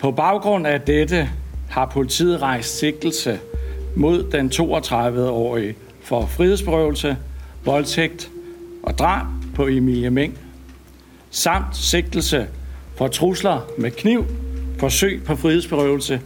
På 0.00 0.10
baggrund 0.10 0.66
af 0.66 0.80
dette 0.80 1.28
har 1.70 1.86
politiet 1.86 2.42
rejst 2.42 2.78
sigtelse 2.78 3.40
mod 3.96 4.30
den 4.32 4.50
32-årige 4.54 5.74
for 6.00 6.26
frihedsberøvelse, 6.26 7.16
voldtægt 7.64 8.30
og 8.82 8.98
drab 8.98 9.26
på 9.54 9.66
Emilie 9.66 10.10
Meng, 10.10 10.38
samt 11.30 11.76
sigtelse 11.76 12.46
for 12.96 13.08
trusler 13.08 13.60
med 13.78 13.90
kniv, 13.90 14.24
forsøg 14.78 15.22
på 15.26 15.36
frihedsberøvelse 15.36 16.20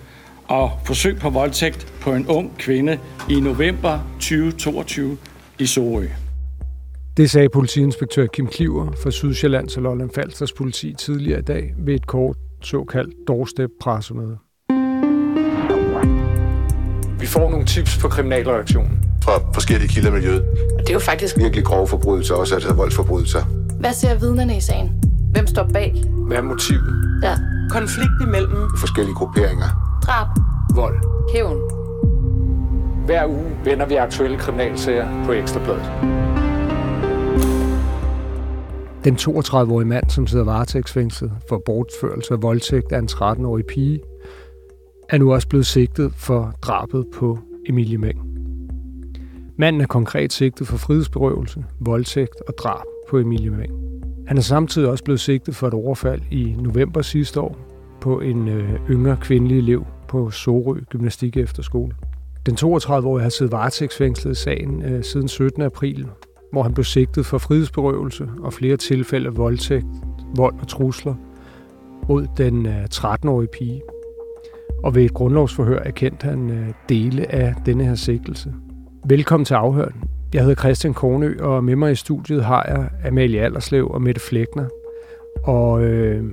og 0.44 0.70
forsøg 0.84 1.18
på 1.18 1.30
voldtægt 1.30 1.92
på 2.00 2.12
en 2.12 2.26
ung 2.26 2.58
kvinde 2.58 2.98
i 3.30 3.40
november 3.40 3.98
2022 4.14 5.18
i 5.58 5.66
Sorø. 5.66 6.06
Det 7.16 7.30
sagde 7.30 7.48
politiinspektør 7.48 8.26
Kim 8.26 8.46
Kliver 8.46 8.92
fra 9.02 9.10
Sydsjællands 9.10 9.76
og 9.76 9.82
Lolland 9.82 10.10
Falsters 10.14 10.52
politi 10.52 10.94
tidligere 10.98 11.38
i 11.38 11.42
dag 11.42 11.74
ved 11.78 11.94
et 11.94 12.06
kort 12.06 12.36
såkaldt 12.66 13.14
doorstep 13.28 13.70
pressemøde. 13.80 14.38
Vi 17.20 17.26
får 17.26 17.50
nogle 17.50 17.66
tips 17.66 17.98
på 17.98 18.08
kriminalreaktionen. 18.08 19.04
Fra 19.24 19.32
forskellige 19.54 19.88
kilder 19.88 20.10
i 20.10 20.12
miljøet. 20.12 20.44
Det 20.78 20.88
er 20.88 20.92
jo 20.92 20.98
faktisk 20.98 21.36
Virkelig 21.36 21.64
grove 21.64 21.86
forbrydelser, 21.86 22.34
også 22.34 22.54
altså 22.54 22.74
voldsforbrydelser. 22.74 23.42
Hvad 23.80 23.92
ser 23.92 24.18
vidnerne 24.18 24.56
i 24.56 24.60
sagen? 24.60 25.02
Hvem 25.32 25.46
står 25.46 25.68
bag? 25.72 26.04
Hvad 26.26 26.36
er 26.36 26.42
motivet? 26.42 27.20
Ja. 27.22 27.34
konflikt 27.70 28.22
imellem 28.22 28.56
Forskellige 28.78 29.14
grupperinger. 29.14 29.98
Drab. 30.06 30.26
Vold. 30.74 30.96
Hævn. 31.34 31.58
Hver 33.06 33.26
uge 33.26 33.56
vender 33.64 33.86
vi 33.86 33.94
aktuelle 33.94 34.38
kriminalsager 34.38 35.24
på 35.26 35.32
Ekstrabladet. 35.32 35.90
Den 39.04 39.14
32-årige 39.16 39.88
mand, 39.88 40.10
som 40.10 40.26
sidder 40.26 40.44
varetægtsfængslet 40.44 41.32
for 41.48 41.62
bortførelse 41.66 42.34
og 42.34 42.42
voldtægt 42.42 42.92
af 42.92 42.98
en 42.98 43.08
13-årig 43.10 43.66
pige, 43.66 44.00
er 45.08 45.18
nu 45.18 45.32
også 45.32 45.48
blevet 45.48 45.66
sigtet 45.66 46.12
for 46.14 46.54
drabet 46.62 47.06
på 47.14 47.38
Emilie 47.68 47.98
Meng. 47.98 48.20
Manden 49.58 49.82
er 49.82 49.86
konkret 49.86 50.32
sigtet 50.32 50.66
for 50.66 50.76
frihedsberøvelse, 50.76 51.64
voldtægt 51.80 52.40
og 52.48 52.54
drab 52.58 52.84
på 53.08 53.18
Emilie 53.18 53.50
Meng. 53.50 53.72
Han 54.26 54.38
er 54.38 54.42
samtidig 54.42 54.88
også 54.88 55.04
blevet 55.04 55.20
sigtet 55.20 55.56
for 55.56 55.68
et 55.68 55.74
overfald 55.74 56.20
i 56.30 56.56
november 56.58 57.02
sidste 57.02 57.40
år 57.40 57.58
på 58.00 58.20
en 58.20 58.48
øh, 58.48 58.90
yngre 58.90 59.16
kvindelig 59.16 59.58
elev 59.58 59.86
på 60.08 60.30
Sorø 60.30 60.80
Gymnastik 60.90 61.36
Efterskole. 61.36 61.94
Den 62.46 62.54
32-årige 62.54 63.22
har 63.22 63.28
siddet 63.30 63.52
varetægtsfængslet 63.52 64.32
i 64.32 64.34
sagen 64.34 64.82
øh, 64.82 65.04
siden 65.04 65.28
17. 65.28 65.62
april, 65.62 66.06
hvor 66.52 66.62
han 66.62 66.74
blev 66.74 66.84
sigtet 66.84 67.26
for 67.26 67.38
frihedsberøvelse 67.38 68.28
og 68.42 68.52
flere 68.52 68.76
tilfælde 68.76 69.26
af 69.26 69.36
voldtægt, 69.36 69.86
vold 70.36 70.54
og 70.60 70.68
trusler 70.68 71.14
mod 72.08 72.26
den 72.36 72.66
øh, 72.66 72.84
13-årige 72.94 73.48
pige. 73.52 73.82
Og 74.82 74.94
ved 74.94 75.04
et 75.04 75.14
grundlovsforhør 75.14 75.78
erkendte 75.78 76.24
han 76.24 76.50
øh, 76.50 76.68
dele 76.88 77.32
af 77.32 77.54
denne 77.66 77.84
her 77.84 77.94
sigtelse. 77.94 78.54
Velkommen 79.04 79.44
til 79.44 79.54
afhøren. 79.54 79.94
Jeg 80.34 80.42
hedder 80.42 80.54
Christian 80.54 80.94
Kornø, 80.94 81.36
og 81.40 81.64
med 81.64 81.76
mig 81.76 81.92
i 81.92 81.94
studiet 81.94 82.44
har 82.44 82.64
jeg 82.68 83.08
Amalie 83.08 83.40
Allerslev 83.40 83.88
og 83.90 84.02
Mette 84.02 84.20
Flækner. 84.20 84.68
Og 85.44 85.84
øh, 85.84 86.24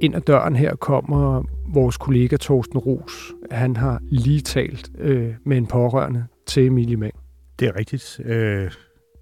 ind 0.00 0.14
ad 0.14 0.20
døren 0.20 0.56
her 0.56 0.76
kommer 0.76 1.42
vores 1.74 1.96
kollega 1.96 2.36
Torsten 2.36 2.78
Ros. 2.78 3.32
Han 3.50 3.76
har 3.76 4.00
lige 4.10 4.40
talt 4.40 4.90
øh, 4.98 5.34
med 5.44 5.56
en 5.56 5.66
pårørende 5.66 6.24
til 6.46 6.66
Emilie 6.66 6.96
Meng. 6.96 7.14
Det 7.58 7.68
er 7.68 7.78
rigtigt. 7.78 8.20
Øh, 8.24 8.70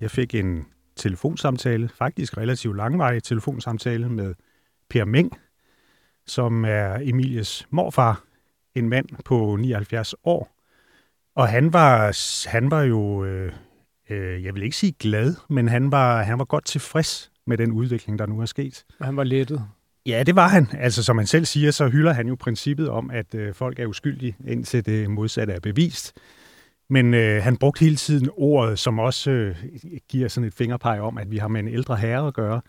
jeg 0.03 0.11
fik 0.11 0.34
en 0.34 0.67
telefonsamtale, 0.97 1.89
faktisk 1.89 2.36
relativt 2.36 2.77
langvarig 2.77 3.22
telefonsamtale 3.22 4.08
med 4.08 4.34
Per 4.91 5.05
Meng, 5.05 5.39
som 6.27 6.64
er 6.64 6.98
Emilies 7.03 7.67
morfar, 7.70 8.25
en 8.75 8.89
mand 8.89 9.06
på 9.25 9.56
79 9.56 10.14
år. 10.25 10.56
Og 11.34 11.48
han 11.48 11.73
var, 11.73 12.17
han 12.48 12.70
var 12.70 12.83
jo, 12.83 13.25
øh, 13.25 13.53
øh, 14.11 14.45
jeg 14.45 14.55
vil 14.55 14.62
ikke 14.62 14.77
sige 14.77 14.92
glad, 14.98 15.34
men 15.48 15.68
han 15.68 15.92
var, 15.92 16.23
han 16.23 16.39
var 16.39 16.45
godt 16.45 16.64
tilfreds 16.64 17.30
med 17.46 17.58
den 17.58 17.73
udvikling, 17.73 18.18
der 18.18 18.27
nu 18.27 18.41
er 18.41 18.46
sket. 18.46 18.85
Han 19.01 19.17
var 19.17 19.24
lettet. 19.24 19.64
Ja, 20.07 20.23
det 20.27 20.36
var 20.36 20.48
han. 20.48 20.68
Altså, 20.79 21.05
som 21.05 21.18
han 21.18 21.27
selv 21.27 21.45
siger, 21.45 21.70
så 21.70 21.89
hylder 21.89 22.12
han 22.12 22.29
jo 22.29 22.36
princippet 22.41 22.89
om, 22.89 23.11
at 23.11 23.35
øh, 23.35 23.55
folk 23.55 23.79
er 23.79 23.86
uskyldige, 23.86 24.36
indtil 24.46 24.86
det 24.86 25.11
modsatte 25.11 25.52
er 25.52 25.61
bevist. 25.61 26.12
Men 26.92 27.14
øh, 27.14 27.42
han 27.42 27.57
brugte 27.57 27.80
hele 27.80 27.97
tiden 27.97 28.30
ordet, 28.33 28.79
som 28.79 28.98
også 28.98 29.30
øh, 29.30 29.64
giver 30.08 30.29
sådan 30.29 30.47
et 30.47 30.55
fingerpeg 30.55 31.01
om, 31.01 31.19
at 31.19 31.30
vi 31.30 31.39
har 31.39 31.48
med 31.48 31.61
en 31.61 31.69
ældre 31.69 31.97
herre 31.97 32.27
at 32.27 32.35
gøre, 32.35 32.61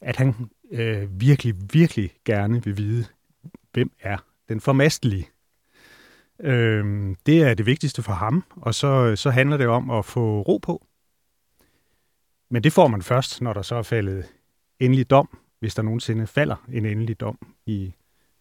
at 0.00 0.16
han 0.16 0.34
øh, 0.70 1.20
virkelig, 1.20 1.54
virkelig 1.72 2.10
gerne 2.24 2.64
vil 2.64 2.76
vide, 2.76 3.04
hvem 3.72 3.92
er 4.00 4.16
den 4.48 4.60
formastelige. 4.60 5.28
Øh, 6.40 7.14
det 7.26 7.42
er 7.42 7.54
det 7.54 7.66
vigtigste 7.66 8.02
for 8.02 8.12
ham, 8.12 8.44
og 8.50 8.74
så, 8.74 9.16
så 9.16 9.30
handler 9.30 9.56
det 9.56 9.66
om 9.66 9.90
at 9.90 10.04
få 10.04 10.40
ro 10.40 10.58
på. 10.58 10.86
Men 12.50 12.64
det 12.64 12.72
får 12.72 12.88
man 12.88 13.02
først, 13.02 13.42
når 13.42 13.52
der 13.52 13.62
så 13.62 13.74
er 13.74 13.82
faldet 13.82 14.24
endelig 14.80 15.10
dom, 15.10 15.38
hvis 15.60 15.74
der 15.74 15.82
nogensinde 15.82 16.26
falder 16.26 16.66
en 16.72 16.86
endelig 16.86 17.20
dom 17.20 17.38
i, 17.66 17.94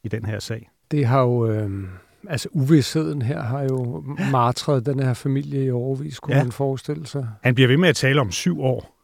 i 0.03 0.07
den 0.07 0.25
her 0.25 0.39
sag. 0.39 0.69
Det 0.91 1.05
har 1.05 1.21
jo... 1.21 1.51
Øh, 1.51 1.87
altså 2.27 2.49
uvidsheden 2.51 3.21
her 3.21 3.41
har 3.41 3.61
jo 3.63 4.03
martret 4.31 4.85
den 4.85 4.99
her 4.99 5.13
familie 5.13 5.65
i 5.65 5.71
overvis, 5.71 6.19
kunne 6.19 6.35
Ja. 6.35 6.43
man 6.43 6.51
forestille 6.51 7.07
sig. 7.07 7.27
Han 7.43 7.55
bliver 7.55 7.67
ved 7.67 7.77
med 7.77 7.89
at 7.89 7.95
tale 7.95 8.21
om 8.21 8.31
syv 8.31 8.61
år. 8.61 8.95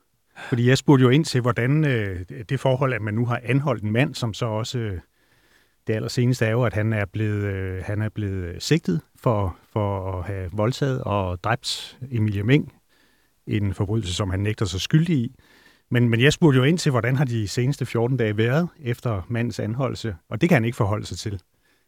Fordi 0.49 0.69
jeg 0.69 0.77
spurgte 0.77 1.03
jo 1.03 1.09
ind 1.09 1.25
til, 1.25 1.41
hvordan 1.41 1.85
øh, 1.85 2.19
det 2.49 2.59
forhold, 2.59 2.93
at 2.93 3.01
man 3.01 3.13
nu 3.13 3.25
har 3.25 3.39
anholdt 3.43 3.83
en 3.83 3.91
mand, 3.91 4.15
som 4.15 4.33
så 4.33 4.45
også... 4.45 4.79
Øh, 4.79 4.99
det 5.87 5.93
allerseneste 5.93 6.45
er 6.45 6.51
jo, 6.51 6.63
at 6.63 6.73
han 6.73 6.93
er 6.93 7.05
blevet, 7.05 7.43
øh, 7.43 7.83
han 7.85 8.01
er 8.01 8.09
blevet 8.09 8.63
sigtet 8.63 9.01
for, 9.19 9.57
for 9.73 10.11
at 10.11 10.25
have 10.25 10.49
voldtaget 10.53 11.01
og 11.01 11.43
dræbt 11.43 11.97
Emilie 12.11 12.43
Meng. 12.43 12.73
En 13.47 13.73
forbrydelse, 13.73 14.13
som 14.13 14.29
han 14.29 14.39
nægter 14.39 14.65
sig 14.65 14.81
skyldig 14.81 15.15
i. 15.17 15.35
Men, 15.91 16.09
men 16.09 16.21
jeg 16.21 16.33
spurgte 16.33 16.57
jo 16.57 16.63
ind 16.63 16.77
til, 16.77 16.89
hvordan 16.91 17.15
har 17.15 17.25
de 17.25 17.47
seneste 17.47 17.85
14 17.85 18.17
dage 18.17 18.37
været 18.37 18.67
efter 18.79 19.21
mandens 19.29 19.59
anholdelse, 19.59 20.15
og 20.29 20.41
det 20.41 20.49
kan 20.49 20.55
han 20.55 20.65
ikke 20.65 20.75
forholde 20.77 21.05
sig 21.05 21.17
til. 21.17 21.39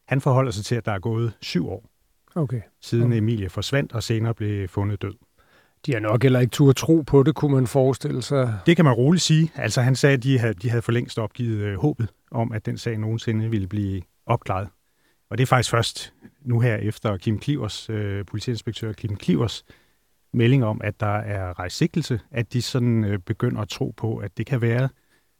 Han 0.08 0.22
forholder 0.22 0.52
sig 0.52 0.66
til, 0.66 0.76
at 0.76 0.86
der 0.86 0.92
er 0.92 1.00
gået 1.00 1.34
syv 1.42 1.70
år, 1.70 1.86
Okay. 2.36 2.62
siden 2.82 3.06
Okay. 3.06 3.18
Emilie 3.18 3.50
forsvandt 3.50 3.94
og 3.94 4.04
senere 4.04 4.34
blev 4.34 4.68
fundet 4.68 5.02
død. 5.02 5.14
De 5.86 5.94
har 5.94 6.00
nok 6.00 6.24
heller 6.24 6.40
ikke 6.40 6.52
tur 6.52 6.72
tro 6.72 7.02
på 7.02 7.24
det, 7.24 7.36
kunne 7.36 7.56
man 7.56 7.68
forestille 7.68 8.22
sig. 8.22 8.60
Det 8.66 8.76
kan 8.76 8.86
man 8.86 8.94
roligt 8.94 9.24
sige. 9.24 9.52
Altså 9.56 9.82
han 9.82 9.96
sagde, 9.96 10.14
at 10.14 10.24
de 10.24 10.40
havde, 10.40 10.54
de 10.54 10.70
havde 10.70 10.82
for 10.82 10.92
længst 10.92 11.20
opgivet 11.20 11.58
øh, 11.60 11.78
håbet 11.80 12.10
om, 12.32 12.52
at 12.52 12.66
den 12.66 12.78
sag 12.78 12.98
nogensinde 12.98 13.50
ville 13.50 13.68
blive 13.68 14.02
opklaret. 14.26 14.68
Og 15.30 15.38
det 15.38 15.44
er 15.44 15.48
faktisk 15.48 15.70
først 15.70 16.14
nu 16.42 16.60
her 16.60 16.76
efter 16.76 17.18
Kim 17.18 17.40
Klivers, 17.40 17.90
øh, 17.90 18.26
politiinspektør 18.26 18.94
Kim 18.94 19.16
Klivers 19.16 19.66
melding 20.34 20.66
om, 20.66 20.82
at 20.84 21.00
der 21.00 21.16
er 21.18 21.60
rejst 21.60 21.78
sigtelse, 21.78 22.20
at 22.32 22.54
de 22.54 22.62
sådan 22.62 23.04
øh, 23.04 23.20
begynder 23.20 23.62
at 23.62 23.70
tro 23.70 23.94
på, 23.98 24.18
at 24.18 24.38
det 24.38 24.46
kan 24.46 24.62
være, 24.62 24.90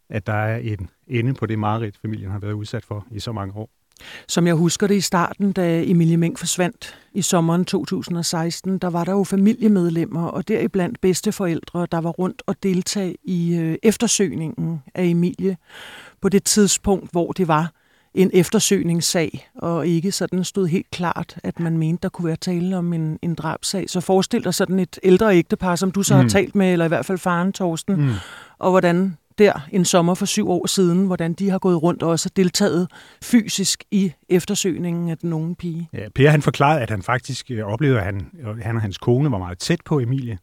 at 0.10 0.28
der 0.28 0.34
er 0.34 0.58
en 0.58 0.90
ende 1.08 1.34
på 1.34 1.46
det 1.46 1.60
mareridt, 1.60 1.98
familien 1.98 2.32
har 2.32 2.40
været 2.40 2.54
udsat 2.54 2.86
for 2.86 3.06
i 3.12 3.20
så 3.20 3.32
mange 3.32 3.56
år. 3.56 3.70
Som 4.28 4.48
jeg 4.48 4.56
husker 4.56 4.88
det 4.88 4.96
i 4.96 5.02
starten, 5.02 5.52
da 5.52 5.84
Emilie 5.86 6.18
Meng 6.18 6.40
forsvandt 6.40 6.96
i 7.14 7.22
sommeren 7.22 7.66
2016, 7.66 8.78
der 8.78 8.90
var 8.90 9.04
der 9.04 9.12
jo 9.12 9.24
familiemedlemmer 9.24 10.28
og 10.28 10.48
deriblandt 10.48 11.02
bedsteforældre, 11.02 11.88
der 11.92 11.98
var 12.02 12.10
rundt 12.10 12.44
og 12.46 12.56
deltag 12.64 13.16
i 13.24 13.56
øh, 13.56 13.78
eftersøgningen 13.84 14.82
af 14.96 15.04
Emilie 15.04 15.58
på 16.22 16.30
det 16.30 16.44
tidspunkt, 16.44 17.12
hvor 17.12 17.32
det 17.32 17.48
var 17.48 17.72
en 18.14 18.32
eftersøgningssag, 18.34 19.50
og 19.56 19.88
ikke 19.88 20.12
sådan 20.12 20.44
stod 20.44 20.68
helt 20.68 20.92
klart, 20.92 21.38
at 21.44 21.60
man 21.60 21.78
mente, 21.78 22.02
der 22.04 22.10
kunne 22.10 22.26
være 22.28 22.36
tale 22.36 22.78
om 22.78 22.94
en, 22.94 23.20
en 23.22 23.36
drabsag. 23.36 23.90
Så 23.90 24.02
forestil 24.02 24.44
dig 24.44 24.54
sådan 24.54 24.80
et 24.80 25.00
ældre 25.04 25.36
ægtepar, 25.38 25.76
som 25.76 25.92
du 25.92 26.04
så 26.04 26.16
mm. 26.16 26.22
har 26.22 26.30
talt 26.30 26.56
med, 26.56 26.72
eller 26.74 26.86
i 26.86 26.88
hvert 26.88 27.06
fald 27.06 27.18
faren 27.18 27.54
Torsten, 27.54 27.96
Mm. 27.96 28.14
og 28.60 28.72
hvordan 28.72 29.18
der 29.38 29.68
en 29.72 29.86
sommer 29.86 30.16
for 30.16 30.26
syv 30.26 30.50
år 30.50 30.68
siden, 30.68 31.06
hvordan 31.06 31.34
de 31.34 31.50
har 31.50 31.60
gået 31.60 31.84
rundt 31.84 32.04
og 32.04 32.10
også 32.10 32.30
deltaget 32.36 32.88
fysisk 33.24 33.84
i 33.92 34.12
eftersøgningen 34.30 35.10
af 35.10 35.18
den 35.18 35.34
unge 35.34 35.56
pige. 35.56 35.90
Ja, 35.94 36.08
per 36.16 36.30
han 36.30 36.42
forklarede, 36.42 36.82
at 36.82 36.90
han 36.90 37.02
faktisk 37.02 37.52
øh, 37.52 37.66
oplevede, 37.66 38.00
at 38.00 38.06
han, 38.06 38.32
øh, 38.40 38.58
han 38.58 38.76
og 38.76 38.82
hans 38.82 38.98
kone 38.98 39.32
var 39.32 39.38
meget 39.38 39.60
tæt 39.60 39.80
på 39.86 40.00
Emilie. 40.00 40.38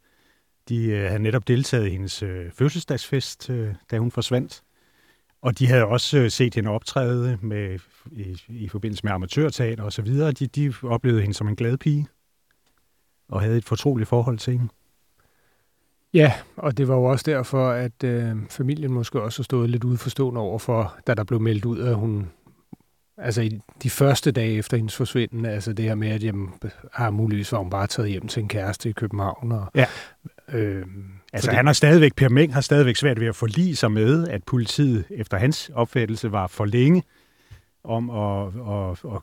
De 0.68 0.86
øh, 0.86 1.08
havde 1.08 1.22
netop 1.22 1.48
deltaget 1.48 1.86
i 1.86 1.90
hendes 1.90 2.22
øh, 2.22 2.50
fødselsdagsfest, 2.52 3.50
øh, 3.50 3.74
da 3.90 3.98
hun 3.98 4.10
forsvandt. 4.10 4.62
Og 5.42 5.58
de 5.58 5.66
havde 5.66 5.84
også 5.84 6.18
øh, 6.18 6.30
set 6.30 6.54
hende 6.54 6.70
optræde 6.70 7.38
med, 7.42 7.78
i, 8.12 8.42
i 8.48 8.68
forbindelse 8.68 9.04
med 9.04 9.12
amatørteater 9.12 9.84
og 9.84 9.92
så 9.92 10.02
videre. 10.02 10.32
De, 10.32 10.46
de 10.46 10.72
oplevede 10.82 11.20
hende 11.20 11.34
som 11.34 11.48
en 11.48 11.56
glad 11.56 11.76
pige 11.76 12.06
og 13.28 13.40
havde 13.40 13.58
et 13.58 13.64
fortroligt 13.64 14.08
forhold 14.08 14.38
til 14.38 14.52
hende. 14.52 14.68
Ja, 16.14 16.32
og 16.56 16.78
det 16.78 16.88
var 16.88 16.94
jo 16.94 17.04
også 17.04 17.24
derfor, 17.30 17.68
at 17.70 18.04
øh, 18.04 18.36
familien 18.50 18.92
måske 18.92 19.20
også 19.22 19.38
har 19.38 19.44
stået 19.44 19.70
lidt 19.70 19.84
udforstående 19.84 20.40
over 20.40 20.58
for, 20.58 20.94
da 21.06 21.14
der 21.14 21.24
blev 21.24 21.40
meldt 21.40 21.64
ud, 21.64 21.78
at 21.80 21.94
hun, 21.94 22.30
altså 23.18 23.42
i 23.42 23.60
de 23.82 23.90
første 23.90 24.32
dage 24.32 24.52
efter 24.52 24.76
hendes 24.76 24.96
forsvinden, 24.96 25.46
altså 25.46 25.72
det 25.72 25.84
her 25.84 25.94
med, 25.94 26.08
at 26.08 26.24
jamen, 26.24 26.48
har 26.92 27.10
muligvis 27.10 27.52
var 27.52 27.58
hun 27.58 27.70
bare 27.70 27.86
taget 27.86 28.10
hjem 28.10 28.28
til 28.28 28.42
en 28.42 28.48
kæreste 28.48 28.88
i 28.88 28.92
København. 28.92 29.52
Og, 29.52 29.66
Ja. 29.74 29.86
Øh, 30.52 30.84
Altså 31.32 31.46
fordi- 31.48 31.56
han 31.56 31.66
har 31.66 31.72
stadigvæk, 31.72 32.14
Per 32.16 32.28
Meng 32.28 32.54
har 32.54 32.60
stadigvæk 32.60 32.96
svært 32.96 33.20
ved 33.20 33.26
at 33.26 33.36
forlige 33.36 33.76
sig 33.76 33.92
med, 33.92 34.28
at 34.28 34.44
politiet 34.44 35.04
efter 35.10 35.36
hans 35.38 35.70
opfattelse 35.74 36.32
var 36.32 36.46
for 36.46 36.64
længe 36.64 37.02
om 37.84 38.10
at, 38.10 38.46
at, 38.46 39.14
at 39.14 39.20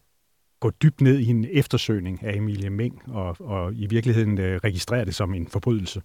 gå 0.60 0.70
dybt 0.70 1.02
ned 1.02 1.20
i 1.20 1.28
en 1.28 1.46
eftersøgning 1.52 2.24
af 2.24 2.36
Emilie 2.36 2.70
Meng 2.70 3.02
og, 3.08 3.36
og 3.40 3.74
i 3.74 3.86
virkeligheden 3.90 4.38
øh, 4.40 4.60
registrere 4.64 5.06
det 5.06 5.16
som 5.16 5.34
en 5.34 5.48
forbrydelse. 5.48 6.02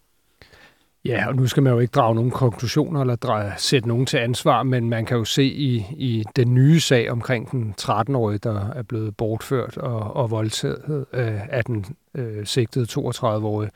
Ja, 1.06 1.28
og 1.28 1.36
nu 1.36 1.46
skal 1.46 1.62
man 1.62 1.72
jo 1.72 1.78
ikke 1.78 1.90
drage 1.90 2.14
nogen 2.14 2.30
konklusioner 2.30 3.00
eller 3.00 3.16
drage, 3.16 3.52
sætte 3.56 3.88
nogen 3.88 4.06
til 4.06 4.16
ansvar, 4.16 4.62
men 4.62 4.90
man 4.90 5.04
kan 5.04 5.16
jo 5.16 5.24
se 5.24 5.44
i, 5.44 5.86
i 5.90 6.24
den 6.36 6.54
nye 6.54 6.80
sag 6.80 7.10
omkring 7.10 7.50
den 7.50 7.74
13-årige, 7.80 8.38
der 8.38 8.70
er 8.70 8.82
blevet 8.82 9.16
bortført 9.16 9.76
og, 9.76 10.16
og 10.16 10.30
voldtaget 10.30 11.06
øh, 11.12 11.48
af 11.50 11.64
den 11.64 11.84
øh, 12.14 12.46
sigtede 12.46 12.86
32-årige, 12.90 13.70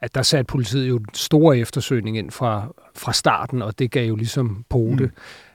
at 0.00 0.14
der 0.14 0.22
satte 0.22 0.44
politiet 0.44 0.88
jo 0.88 1.00
store 1.14 1.58
eftersøgning 1.58 2.18
ind 2.18 2.30
fra, 2.30 2.72
fra 2.96 3.12
starten, 3.12 3.62
og 3.62 3.78
det 3.78 3.90
gav 3.90 4.08
jo 4.08 4.16
ligesom 4.16 4.64
pote. 4.70 5.04
Mm. 5.04 5.10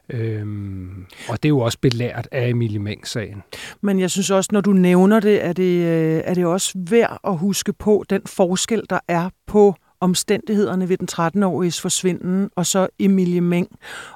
Øhm, 0.10 1.06
og 1.30 1.44
det 1.44 1.46
er 1.46 1.50
jo 1.50 1.60
også 1.60 1.78
belært 1.82 2.28
af 2.32 2.48
Emilie 2.50 2.80
Meng-sagen. 2.80 3.44
Men 3.82 4.00
jeg 4.00 4.12
synes 4.12 4.32
også, 4.32 4.50
når 4.54 4.62
du 4.62 4.72
nævner 4.72 5.20
det, 5.20 5.46
er 5.46 5.54
det, 5.54 5.86
øh, 5.86 6.22
er 6.26 6.34
det 6.34 6.46
også 6.46 6.74
værd 6.90 7.20
at 7.24 7.38
huske 7.38 7.74
på 7.74 8.06
den 8.10 8.22
forskel, 8.26 8.84
der 8.90 9.00
er 9.08 9.30
på 9.48 9.76
omstændighederne 10.02 10.90
ved 10.90 10.98
den 10.98 11.08
13-åriges 11.12 11.82
forsvinden, 11.82 12.50
og 12.56 12.66
så 12.66 12.88
Emilie 13.00 13.42
Meng. 13.42 13.68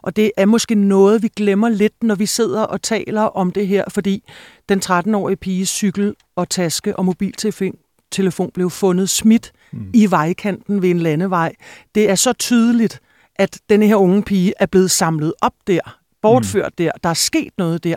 Og 0.01 0.15
det 0.15 0.31
er 0.37 0.45
måske 0.45 0.75
noget, 0.75 1.23
vi 1.23 1.27
glemmer 1.27 1.69
lidt, 1.69 2.03
når 2.03 2.15
vi 2.15 2.25
sidder 2.25 2.61
og 2.63 2.81
taler 2.81 3.21
om 3.21 3.51
det 3.51 3.67
her, 3.67 3.83
fordi 3.89 4.23
den 4.69 4.81
13-årige 4.85 5.37
piges 5.37 5.69
cykel 5.69 6.15
og 6.35 6.49
taske 6.49 6.95
og 6.95 7.05
mobiltelefon 7.05 8.51
blev 8.53 8.69
fundet 8.69 9.09
smidt 9.09 9.51
mm. 9.71 9.89
i 9.93 10.11
vejkanten 10.11 10.81
ved 10.81 10.89
en 10.89 10.99
landevej. 10.99 11.53
Det 11.95 12.09
er 12.09 12.15
så 12.15 12.33
tydeligt, 12.33 12.99
at 13.35 13.59
denne 13.69 13.87
her 13.87 13.95
unge 13.95 14.23
pige 14.23 14.53
er 14.59 14.65
blevet 14.65 14.91
samlet 14.91 15.33
op 15.41 15.53
der, 15.67 15.99
bortført 16.21 16.71
mm. 16.71 16.85
der. 16.85 16.91
Der 17.03 17.09
er 17.09 17.13
sket 17.13 17.53
noget 17.57 17.83
der. 17.83 17.95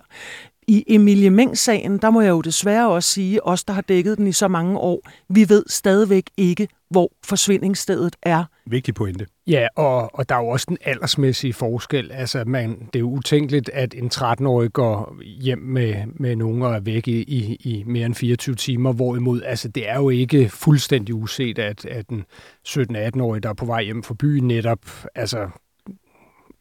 I 0.68 0.84
Emilie 0.86 1.30
Meng-sagen, 1.30 1.98
der 1.98 2.10
må 2.10 2.20
jeg 2.20 2.30
jo 2.30 2.40
desværre 2.40 2.90
også 2.90 3.08
sige, 3.08 3.46
os 3.46 3.64
der 3.64 3.72
har 3.72 3.80
dækket 3.82 4.18
den 4.18 4.26
i 4.26 4.32
så 4.32 4.48
mange 4.48 4.78
år, 4.78 5.10
vi 5.28 5.48
ved 5.48 5.64
stadigvæk 5.68 6.24
ikke, 6.36 6.68
hvor 6.90 7.12
forsvindingsstedet 7.24 8.16
er. 8.22 8.44
Vigtig 8.66 8.94
pointe. 8.94 9.26
Ja, 9.46 9.68
og, 9.76 10.14
og 10.14 10.28
der 10.28 10.34
er 10.34 10.38
jo 10.38 10.48
også 10.48 10.66
den 10.68 10.78
aldersmæssige 10.84 11.52
forskel. 11.52 12.12
Altså, 12.12 12.44
man, 12.46 12.70
det 12.70 12.96
er 12.96 13.00
jo 13.00 13.10
utænkeligt, 13.10 13.68
at 13.68 13.94
en 13.94 14.10
13-årig 14.14 14.72
går 14.72 15.16
hjem 15.22 15.58
med, 15.58 15.94
med 16.06 16.36
nogen 16.36 16.62
og 16.62 16.74
er 16.74 16.80
væk 16.80 17.08
i, 17.08 17.22
i, 17.22 17.54
i 17.54 17.84
mere 17.86 18.06
end 18.06 18.14
24 18.14 18.54
timer, 18.54 18.92
hvorimod 18.92 19.42
altså, 19.42 19.68
det 19.68 19.88
er 19.88 19.96
jo 19.96 20.10
ikke 20.10 20.48
fuldstændig 20.48 21.14
uset, 21.14 21.58
at, 21.58 21.84
at 21.84 22.08
en 22.08 22.24
17-18-årig, 22.68 23.42
der 23.42 23.48
er 23.48 23.54
på 23.54 23.66
vej 23.66 23.82
hjem 23.82 24.02
fra 24.02 24.14
byen, 24.14 24.48
netop 24.48 24.80
altså, 25.14 25.48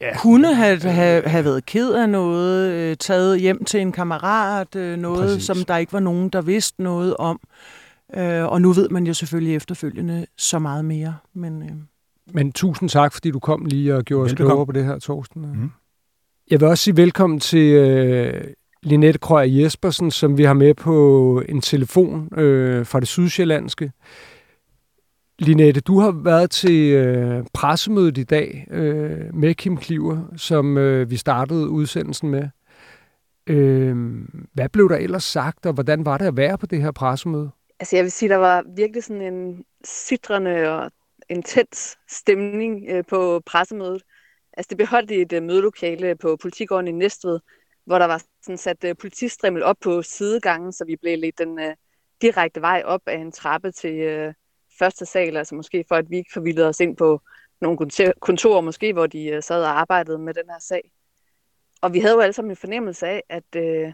ja. 0.01 0.17
kunne 0.17 0.55
have, 0.55 0.79
have, 0.81 1.23
have 1.23 1.45
været 1.45 1.65
ked 1.65 1.93
af 1.93 2.09
noget, 2.09 2.71
øh, 2.71 2.97
taget 2.97 3.39
hjem 3.39 3.65
til 3.65 3.79
en 3.79 3.91
kammerat, 3.91 4.75
øh, 4.75 4.97
noget, 4.97 5.27
Præcis. 5.27 5.43
som 5.43 5.57
der 5.67 5.77
ikke 5.77 5.93
var 5.93 5.99
nogen, 5.99 6.29
der 6.29 6.41
vidste 6.41 6.83
noget 6.83 7.17
om. 7.17 7.39
Øh, 8.15 8.45
og 8.45 8.61
nu 8.61 8.73
ved 8.73 8.89
man 8.89 9.07
jo 9.07 9.13
selvfølgelig 9.13 9.55
efterfølgende 9.55 10.25
så 10.37 10.59
meget 10.59 10.85
mere. 10.85 11.15
Men, 11.33 11.63
øh. 11.63 11.71
men 12.33 12.51
tusind 12.51 12.89
tak, 12.89 13.13
fordi 13.13 13.31
du 13.31 13.39
kom 13.39 13.65
lige 13.65 13.95
og 13.95 14.03
gjorde 14.03 14.25
os 14.25 14.33
klogere 14.33 14.65
på 14.65 14.71
det 14.71 14.85
her, 14.85 14.99
Torsten. 14.99 15.41
Mm. 15.41 15.71
Jeg 16.51 16.59
vil 16.59 16.67
også 16.67 16.83
sige 16.83 16.97
velkommen 16.97 17.39
til 17.39 17.73
øh, 17.73 18.43
Linette 18.83 19.19
Krøger 19.19 19.63
Jespersen, 19.63 20.11
som 20.11 20.37
vi 20.37 20.43
har 20.43 20.53
med 20.53 20.73
på 20.73 21.43
en 21.49 21.61
telefon 21.61 22.39
øh, 22.39 22.85
fra 22.85 22.99
det 22.99 23.07
sydsjællandske. 23.07 23.91
Linette, 25.43 25.81
du 25.81 25.99
har 25.99 26.11
været 26.11 26.51
til 26.51 26.93
øh, 26.93 27.45
pressemødet 27.53 28.17
i 28.17 28.23
dag 28.23 28.67
øh, 28.71 29.35
med 29.35 29.55
Kim 29.55 29.77
Kliver, 29.77 30.17
som 30.37 30.77
øh, 30.77 31.09
vi 31.09 31.17
startede 31.17 31.69
udsendelsen 31.69 32.29
med. 32.29 32.49
Øh, 33.47 33.95
hvad 34.53 34.69
blev 34.69 34.89
der 34.89 34.95
ellers 34.95 35.23
sagt, 35.23 35.65
og 35.65 35.73
hvordan 35.73 36.05
var 36.05 36.17
det 36.17 36.25
at 36.25 36.37
være 36.37 36.57
på 36.57 36.65
det 36.65 36.81
her 36.81 36.91
pressemøde? 36.91 37.51
Altså 37.79 37.95
jeg 37.95 38.03
vil 38.03 38.11
sige, 38.11 38.29
der 38.29 38.35
var 38.35 38.63
virkelig 38.75 39.03
sådan 39.03 39.33
en 39.33 39.65
sidrende 39.83 40.69
og 40.69 40.91
intens 41.29 41.97
stemning 42.09 42.85
øh, 42.89 43.03
på 43.09 43.41
pressemødet. 43.45 44.03
Altså 44.53 44.69
det 44.69 44.77
beholdt 44.77 45.11
i 45.11 45.21
et 45.21 45.33
øh, 45.33 45.43
mødelokale 45.43 46.15
på 46.15 46.37
politigården 46.41 46.87
i 46.87 46.91
Næstved, 46.91 47.39
hvor 47.85 47.99
der 47.99 48.05
var 48.05 48.23
sådan 48.41 48.57
sat 48.57 48.83
øh, 48.85 48.95
politistrimmel 49.01 49.63
op 49.63 49.77
på 49.83 50.01
sidegangen, 50.01 50.71
så 50.71 50.85
vi 50.85 50.95
blev 50.95 51.17
lidt 51.17 51.37
den 51.37 51.59
øh, 51.59 51.75
direkte 52.21 52.61
vej 52.61 52.83
op 52.85 53.01
af 53.05 53.17
en 53.17 53.31
trappe 53.31 53.71
til 53.71 53.93
øh, 53.93 54.33
første 54.79 55.05
sal, 55.05 55.37
altså 55.37 55.55
måske 55.55 55.85
for 55.87 55.95
at 55.95 56.09
vi 56.09 56.17
ikke 56.17 56.33
forvildede 56.33 56.67
os 56.67 56.79
ind 56.79 56.97
på 56.97 57.21
nogle 57.61 57.77
kontorer, 58.21 58.61
måske 58.61 58.93
hvor 58.93 59.07
de 59.07 59.25
øh, 59.25 59.43
sad 59.43 59.63
og 59.63 59.79
arbejdede 59.79 60.17
med 60.17 60.33
den 60.33 60.43
her 60.49 60.59
sag. 60.59 60.91
Og 61.81 61.93
vi 61.93 61.99
havde 61.99 62.13
jo 62.13 62.19
alle 62.19 62.33
sammen 62.33 62.51
en 62.51 62.55
fornemmelse 62.55 63.07
af, 63.07 63.23
at, 63.29 63.55
øh, 63.55 63.93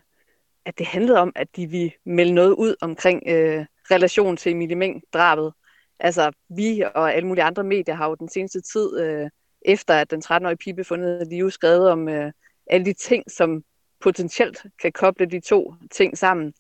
at 0.66 0.78
det 0.78 0.86
handlede 0.86 1.20
om, 1.20 1.32
at 1.36 1.48
de 1.56 1.68
ville 1.68 1.92
melde 2.06 2.34
noget 2.34 2.52
ud 2.52 2.76
omkring 2.82 3.24
øh, 3.28 3.66
relation 3.92 4.38
til 4.38 4.52
Emilie 4.52 4.76
Meng-drabet. 4.76 5.52
Altså, 6.00 6.32
vi 6.50 6.84
og 6.96 7.14
alle 7.14 7.28
mulige 7.28 7.44
andre 7.44 7.64
medier 7.64 7.96
har 7.96 8.10
jo 8.10 8.16
den 8.16 8.30
seneste 8.30 8.62
tid, 8.62 9.00
øh, 9.00 9.30
efter 9.62 9.94
at 9.94 10.12
den 10.12 10.22
13-årige 10.26 10.58
pige 10.58 10.74
blev 10.74 10.86
fundet 10.86 11.22
i 11.22 11.36
live, 11.36 11.52
skrevet 11.52 11.90
om 11.90 12.10
øh, 12.10 12.32
alle 12.68 12.86
de 12.86 12.94
ting, 12.94 13.32
som 13.32 13.64
potentielt 14.00 14.66
kan 14.82 14.92
koble 14.92 15.26
de 15.26 15.40
to 15.40 15.74
ting 15.92 16.18
sammen. 16.18 16.54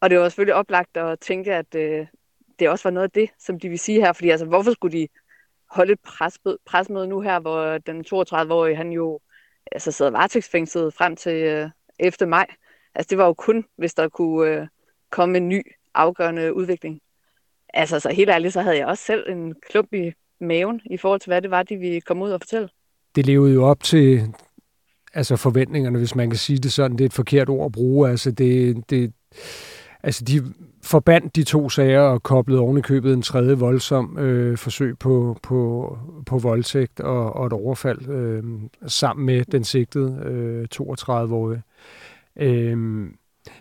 Og 0.00 0.10
det 0.10 0.18
var 0.18 0.28
selvfølgelig 0.28 0.54
oplagt 0.54 0.96
at 0.96 1.20
tænke, 1.20 1.54
at 1.54 1.74
øh, 1.74 2.06
det 2.58 2.68
også 2.68 2.84
var 2.84 2.90
noget 2.90 3.04
af 3.04 3.10
det, 3.10 3.30
som 3.38 3.60
de 3.60 3.68
vil 3.68 3.78
sige 3.78 4.00
her. 4.00 4.12
Fordi 4.12 4.30
altså, 4.30 4.46
hvorfor 4.46 4.72
skulle 4.72 4.98
de 4.98 5.08
holde 5.70 5.92
et 5.92 6.00
presmøde, 6.00 6.58
presmøde 6.66 7.06
nu 7.06 7.20
her, 7.20 7.40
hvor 7.40 7.78
den 7.78 8.04
32-årige, 8.14 8.76
han 8.76 8.92
jo 8.92 9.20
altså, 9.72 9.92
sad 9.92 10.10
varetægtsfængslet 10.10 10.94
frem 10.94 11.16
til 11.16 11.32
øh, 11.32 11.70
efter 11.98 12.26
maj. 12.26 12.46
Altså 12.94 13.10
det 13.10 13.18
var 13.18 13.26
jo 13.26 13.34
kun, 13.34 13.64
hvis 13.76 13.94
der 13.94 14.08
kunne 14.08 14.50
øh, 14.50 14.66
komme 15.10 15.36
en 15.36 15.48
ny 15.48 15.62
afgørende 15.94 16.54
udvikling. 16.54 17.00
Altså 17.74 18.00
så 18.00 18.10
helt 18.10 18.30
ærligt, 18.30 18.52
så 18.52 18.60
havde 18.60 18.76
jeg 18.76 18.86
også 18.86 19.04
selv 19.04 19.30
en 19.30 19.54
klump 19.70 19.94
i 19.94 20.12
maven 20.40 20.80
i 20.84 20.96
forhold 20.96 21.20
til, 21.20 21.30
hvad 21.30 21.42
det 21.42 21.50
var, 21.50 21.62
de 21.62 21.76
ville 21.76 22.00
komme 22.00 22.24
ud 22.24 22.30
og 22.30 22.40
fortælle. 22.40 22.68
Det 23.14 23.26
levede 23.26 23.54
jo 23.54 23.64
op 23.64 23.82
til 23.82 24.34
altså 25.14 25.36
forventningerne, 25.36 25.98
hvis 25.98 26.14
man 26.14 26.30
kan 26.30 26.38
sige 26.38 26.58
det 26.58 26.72
sådan. 26.72 26.96
Det 26.96 27.04
er 27.04 27.08
et 27.08 27.12
forkert 27.12 27.48
ord 27.48 27.66
at 27.66 27.72
bruge. 27.72 28.10
Altså 28.10 28.30
det, 28.30 28.84
det, 28.90 29.12
altså 30.04 30.24
de 30.24 30.42
forbandt 30.82 31.36
de 31.36 31.42
to 31.42 31.68
sager 31.68 32.00
og 32.00 32.22
koblede 32.22 32.60
oven 32.60 32.78
i 32.78 32.80
købet 32.80 33.12
en 33.12 33.22
tredje 33.22 33.58
voldsom 33.58 34.18
øh, 34.18 34.56
forsøg 34.58 34.98
på, 34.98 35.38
på, 35.42 35.98
på 36.26 36.38
voldtægt 36.38 37.00
og, 37.00 37.32
og 37.36 37.46
et 37.46 37.52
overfald 37.52 38.08
øh, 38.08 38.42
sammen 38.86 39.26
med 39.26 39.44
den 39.44 39.64
sigtede 39.64 40.18
øh, 40.24 40.66
32-årige. 40.74 41.62
Øh, 42.36 43.06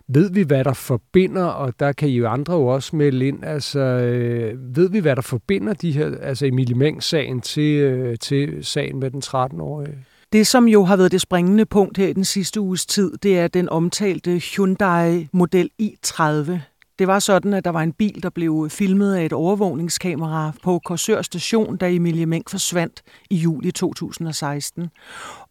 ved 0.08 0.32
vi, 0.32 0.42
hvad 0.42 0.64
der 0.64 0.74
forbinder, 0.74 1.46
og 1.46 1.80
der 1.80 1.92
kan 1.92 2.10
I 2.10 2.16
jo 2.16 2.28
andre 2.28 2.54
jo 2.54 2.68
også 2.68 2.96
melde 2.96 3.28
ind, 3.28 3.46
altså 3.46 3.80
øh, 3.80 4.76
ved 4.76 4.90
vi, 4.90 5.00
hvad 5.00 5.16
der 5.16 5.22
forbinder 5.22 5.74
de 5.74 5.92
her, 5.92 6.18
altså 6.22 6.46
Emilie 6.46 6.76
Mengs-sagen 6.76 7.42
til, 7.42 7.82
øh, 7.82 8.18
til 8.18 8.66
sagen 8.66 9.00
med 9.00 9.12
den 9.12 9.22
13-årige? 9.26 10.06
Det, 10.34 10.48
som 10.48 10.68
jo 10.68 10.84
har 10.84 10.96
været 10.96 11.12
det 11.12 11.22
springende 11.22 11.66
punkt 11.66 11.98
her 11.98 12.08
i 12.08 12.14
den 12.14 12.26
sidste 12.26 12.62
uges 12.62 12.86
tid, 12.86 13.18
det 13.24 13.40
er 13.40 13.48
den 13.48 13.70
omtalte 13.70 14.40
Hyundai 14.40 15.28
Model 15.32 15.70
i30. 15.82 16.52
Det 17.00 17.08
var 17.08 17.20
sådan, 17.20 17.54
at 17.54 17.66
der 17.66 17.72
var 17.72 17.82
en 17.82 17.94
bil, 17.94 18.24
der 18.24 18.30
blev 18.30 18.70
filmet 18.70 19.16
af 19.16 19.26
et 19.26 19.34
overvågningskamera 19.34 20.52
på 20.64 20.80
Korsør 20.86 21.22
station, 21.22 21.78
da 21.78 21.90
Emilie 21.90 22.26
Meng 22.26 22.50
forsvandt 22.50 23.02
i 23.30 23.36
juli 23.36 23.72
2016. 23.72 24.90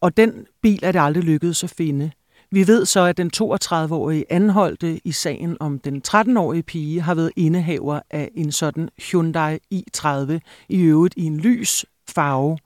Og 0.00 0.16
den 0.16 0.46
bil 0.62 0.80
er 0.82 0.92
det 0.92 1.00
aldrig 1.00 1.24
lykkedes 1.24 1.64
at 1.64 1.70
finde. 1.70 2.10
Vi 2.50 2.66
ved 2.66 2.86
så, 2.86 3.00
at 3.00 3.16
den 3.16 3.30
32-årige 3.36 4.32
anholdte 4.32 5.00
i 5.04 5.12
sagen 5.12 5.56
om 5.60 5.78
den 5.78 6.02
13-årige 6.08 6.62
pige 6.62 7.00
har 7.00 7.14
været 7.14 7.30
indehaver 7.36 8.00
af 8.10 8.30
en 8.34 8.52
sådan 8.52 8.88
Hyundai 9.10 9.58
i30, 9.74 10.38
i 10.68 10.80
øvrigt 10.80 11.14
i 11.16 11.24
en 11.24 11.36
lys 11.36 11.84
farve. 12.08 12.58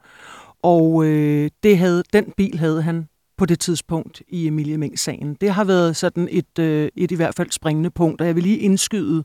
Og 0.67 1.05
øh, 1.05 1.51
det 1.63 1.79
havde, 1.79 2.03
den 2.13 2.33
bil 2.37 2.59
havde 2.59 2.83
han 2.83 3.09
på 3.39 3.47
det 3.47 3.61
tidspunkt 3.61 4.23
i 4.29 4.47
Emilie 4.47 4.79
Meng-sagen. 4.79 5.35
Det 5.35 5.51
har 5.51 5.65
været 5.65 5.97
sådan 5.97 6.29
et, 6.31 6.59
øh, 6.59 6.89
et 6.97 7.11
i 7.11 7.15
hvert 7.15 7.35
fald 7.35 7.51
springende 7.51 7.91
punkt, 7.91 8.21
og 8.21 8.27
jeg 8.27 8.35
vil 8.35 8.43
lige 8.43 8.59
indskyde 8.59 9.23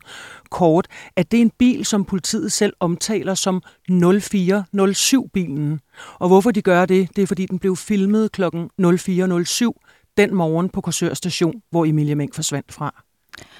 kort, 0.50 0.86
at 1.16 1.30
det 1.30 1.36
er 1.36 1.42
en 1.42 1.52
bil, 1.58 1.84
som 1.84 2.04
politiet 2.04 2.52
selv 2.52 2.72
omtaler 2.80 3.34
som 3.34 3.62
0407-bilen. 3.90 5.80
Og 6.14 6.28
hvorfor 6.28 6.50
de 6.50 6.62
gør 6.62 6.86
det, 6.86 7.16
det 7.16 7.22
er 7.22 7.26
fordi 7.26 7.46
den 7.46 7.58
blev 7.58 7.76
filmet 7.76 8.32
kl. 8.32 8.42
0407 8.78 9.76
den 10.16 10.34
morgen 10.34 10.68
på 10.68 10.80
Korsør 10.80 11.14
station, 11.14 11.62
hvor 11.70 11.84
Emilie 11.84 12.14
Meng 12.14 12.34
forsvandt 12.34 12.72
fra. 12.72 13.02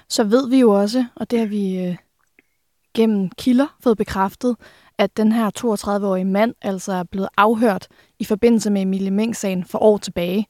Så 0.08 0.24
ved 0.24 0.48
vi 0.50 0.58
jo 0.58 0.70
også, 0.70 1.04
og 1.16 1.30
det 1.30 1.38
har 1.38 1.46
vi 1.46 1.76
øh, 1.78 1.96
gennem 2.94 3.30
kilder 3.38 3.76
fået 3.82 3.96
bekræftet, 3.96 4.56
at 4.98 5.16
den 5.16 5.32
her 5.32 5.50
32-årige 5.58 6.24
mand 6.24 6.54
altså 6.62 6.92
er 6.92 7.02
blevet 7.02 7.28
afhørt 7.36 7.88
i 8.18 8.24
forbindelse 8.24 8.70
med 8.70 8.82
Emilie 8.82 9.10
Meng-sagen 9.10 9.64
for 9.64 9.78
år 9.78 9.98
tilbage. 9.98 10.46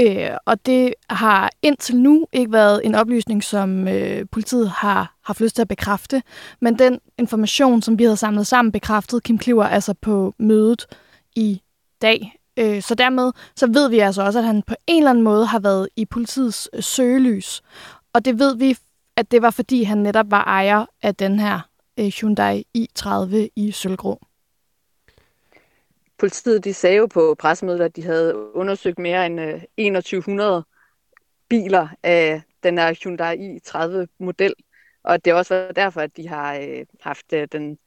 Øh, 0.00 0.30
og 0.46 0.66
det 0.66 0.94
har 1.10 1.50
indtil 1.62 1.96
nu 1.96 2.26
ikke 2.32 2.52
været 2.52 2.80
en 2.84 2.94
oplysning, 2.94 3.44
som 3.44 3.88
øh, 3.88 4.26
politiet 4.32 4.70
har 4.70 5.14
haft 5.24 5.40
lyst 5.40 5.54
til 5.54 5.62
at 5.62 5.68
bekræfte. 5.68 6.22
Men 6.60 6.78
den 6.78 7.00
information, 7.18 7.82
som 7.82 7.98
vi 7.98 8.04
havde 8.04 8.16
samlet 8.16 8.46
sammen, 8.46 8.72
bekræftede 8.72 9.20
Kim 9.20 9.38
Kliver 9.38 9.64
altså 9.64 9.94
på 9.94 10.34
mødet 10.38 10.86
i 11.36 11.62
dag 12.02 12.38
Øh, 12.58 12.82
så 12.82 12.94
dermed 12.94 13.32
så 13.56 13.66
ved 13.66 13.88
vi 13.88 13.98
altså 13.98 14.22
også, 14.22 14.38
at 14.38 14.44
han 14.44 14.62
på 14.62 14.74
en 14.86 14.98
eller 14.98 15.10
anden 15.10 15.24
måde 15.24 15.46
har 15.46 15.58
været 15.58 15.88
i 15.96 16.04
politiets 16.04 16.68
øh, 16.72 16.82
søgelys. 16.82 17.62
Og 18.12 18.24
det 18.24 18.38
ved 18.38 18.56
vi, 18.56 18.76
at 19.16 19.30
det 19.30 19.42
var 19.42 19.50
fordi 19.50 19.82
han 19.82 19.98
netop 19.98 20.30
var 20.30 20.44
ejer 20.44 20.86
af 21.02 21.14
den 21.14 21.40
her 21.40 21.60
Øh, 21.98 22.06
Hyundai 22.06 22.66
i30 22.78 23.48
i 23.56 23.70
sølvgrå. 23.72 24.26
Politiet 26.18 26.64
de 26.64 26.74
sagde 26.74 26.96
jo 26.96 27.06
på 27.06 27.36
pressemødet, 27.38 27.80
at 27.80 27.96
de 27.96 28.02
havde 28.02 28.54
undersøgt 28.54 28.98
mere 28.98 29.26
end 29.26 29.40
øh, 29.40 29.60
2100 29.76 30.64
biler 31.48 31.88
af 32.02 32.42
den 32.62 32.78
her 32.78 32.94
Hyundai 33.04 33.56
i30 33.56 34.06
model. 34.18 34.54
Og 35.02 35.24
det 35.24 35.30
er 35.30 35.34
også 35.34 35.72
derfor, 35.76 36.00
at 36.00 36.16
de 36.16 36.28
har 36.28 36.54
øh, 36.54 36.86
haft 37.00 37.32
øh, 37.32 37.48
den 37.52 37.78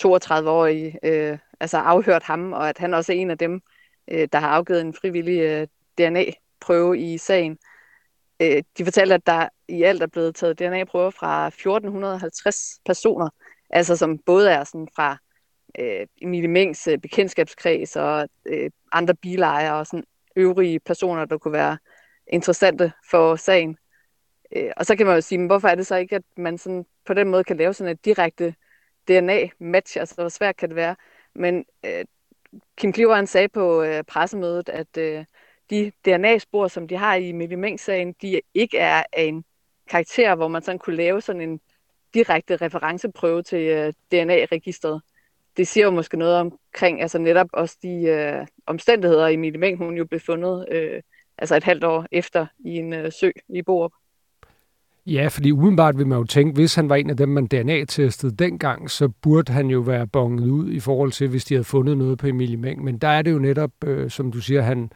32-årige 0.00 0.98
øh, 1.02 1.38
altså 1.60 1.78
afhørt 1.78 2.22
ham, 2.22 2.52
og 2.52 2.68
at 2.68 2.78
han 2.78 2.94
også 2.94 3.12
er 3.12 3.16
en 3.16 3.30
af 3.30 3.38
dem, 3.38 3.60
øh, 4.08 4.28
der 4.32 4.38
har 4.38 4.48
afgivet 4.48 4.80
en 4.80 4.94
frivillig 4.94 5.40
øh, 5.40 5.66
DNA-prøve 5.98 6.98
i 6.98 7.18
sagen. 7.18 7.58
Øh, 8.40 8.62
de 8.78 8.84
fortalte, 8.84 9.14
at 9.14 9.26
der 9.26 9.48
i 9.68 9.82
alt 9.82 10.02
er 10.02 10.06
blevet 10.06 10.34
taget 10.34 10.58
DNA-prøver 10.58 11.10
fra 11.10 11.46
1450 11.46 12.80
personer, 12.86 13.28
altså 13.70 13.96
som 13.96 14.18
både 14.18 14.50
er 14.50 14.64
sådan 14.64 14.88
fra 14.96 15.16
øh, 15.78 16.06
Emilie 16.22 16.48
Mengs 16.48 16.88
øh, 16.88 16.98
bekendtskabskreds 16.98 17.96
og 17.96 18.28
øh, 18.46 18.70
andre 18.92 19.14
bilejere 19.14 19.74
og 19.74 19.86
sådan 19.86 20.04
øvrige 20.36 20.80
personer, 20.80 21.24
der 21.24 21.38
kunne 21.38 21.52
være 21.52 21.78
interessante 22.26 22.92
for 23.10 23.36
sagen. 23.36 23.76
Øh, 24.56 24.70
og 24.76 24.86
så 24.86 24.96
kan 24.96 25.06
man 25.06 25.14
jo 25.14 25.20
sige, 25.20 25.46
hvorfor 25.46 25.68
er 25.68 25.74
det 25.74 25.86
så 25.86 25.96
ikke, 25.96 26.16
at 26.16 26.22
man 26.36 26.58
sådan 26.58 26.86
på 27.06 27.14
den 27.14 27.28
måde 27.28 27.44
kan 27.44 27.56
lave 27.56 27.74
sådan 27.74 27.92
et 27.92 28.04
direkte 28.04 28.54
DNA-match? 29.08 29.98
Altså, 29.98 30.14
hvor 30.14 30.28
svært 30.28 30.56
kan 30.56 30.68
det 30.68 30.76
være? 30.76 30.96
Men 31.34 31.64
øh, 31.84 32.04
Kim 32.76 32.92
Kliver 32.92 33.24
sagde 33.24 33.48
på 33.48 33.82
øh, 33.82 34.04
pressemødet, 34.04 34.68
at 34.68 34.96
øh, 34.98 35.24
de 35.70 35.92
DNA-spor, 36.04 36.68
som 36.68 36.88
de 36.88 36.96
har 36.96 37.14
i 37.14 37.28
Emilie 37.28 37.56
Mengs-sagen, 37.56 38.14
de 38.22 38.40
ikke 38.54 38.78
er 38.78 39.02
af 39.12 39.22
en 39.22 39.44
karakter, 39.90 40.34
hvor 40.34 40.48
man 40.48 40.62
sådan 40.62 40.78
kunne 40.78 40.96
lave 40.96 41.20
sådan 41.20 41.40
en 41.40 41.60
direkte 42.14 42.56
referenceprøve 42.56 43.42
til 43.42 43.58
øh, 43.60 43.92
DNA-registret. 44.12 45.00
Det 45.56 45.68
siger 45.68 45.84
jo 45.84 45.90
måske 45.90 46.16
noget 46.16 46.36
omkring 46.36 47.02
altså 47.02 47.18
netop 47.18 47.48
også 47.52 47.76
de 47.82 48.02
øh, 48.02 48.46
omstændigheder, 48.66 49.26
Emilie 49.26 49.60
Meng, 49.60 49.78
hun 49.78 49.96
jo 49.96 50.04
blev 50.04 50.20
fundet 50.20 50.66
øh, 50.70 51.02
altså 51.38 51.56
et 51.56 51.64
halvt 51.64 51.84
år 51.84 52.06
efter 52.12 52.46
i 52.58 52.76
en 52.76 52.92
øh, 52.92 53.12
sø 53.12 53.30
i 53.48 53.62
Borup. 53.62 53.92
Ja, 55.06 55.28
fordi 55.28 55.52
umiddelbart 55.52 55.98
vil 55.98 56.06
man 56.06 56.18
jo 56.18 56.24
tænke, 56.24 56.54
hvis 56.54 56.74
han 56.74 56.88
var 56.88 56.96
en 56.96 57.10
af 57.10 57.16
dem, 57.16 57.28
man 57.28 57.46
DNA-testede 57.46 58.36
dengang, 58.36 58.90
så 58.90 59.08
burde 59.08 59.52
han 59.52 59.66
jo 59.66 59.80
være 59.80 60.06
bonget 60.06 60.50
ud 60.50 60.70
i 60.70 60.80
forhold 60.80 61.12
til, 61.12 61.28
hvis 61.28 61.44
de 61.44 61.54
havde 61.54 61.64
fundet 61.64 61.98
noget 61.98 62.18
på 62.18 62.26
Emilie 62.26 62.56
Meng. 62.56 62.84
Men 62.84 62.98
der 62.98 63.08
er 63.08 63.22
det 63.22 63.32
jo 63.32 63.38
netop, 63.38 63.70
øh, 63.84 64.10
som 64.10 64.32
du 64.32 64.40
siger, 64.40 64.62
han, 64.62 64.90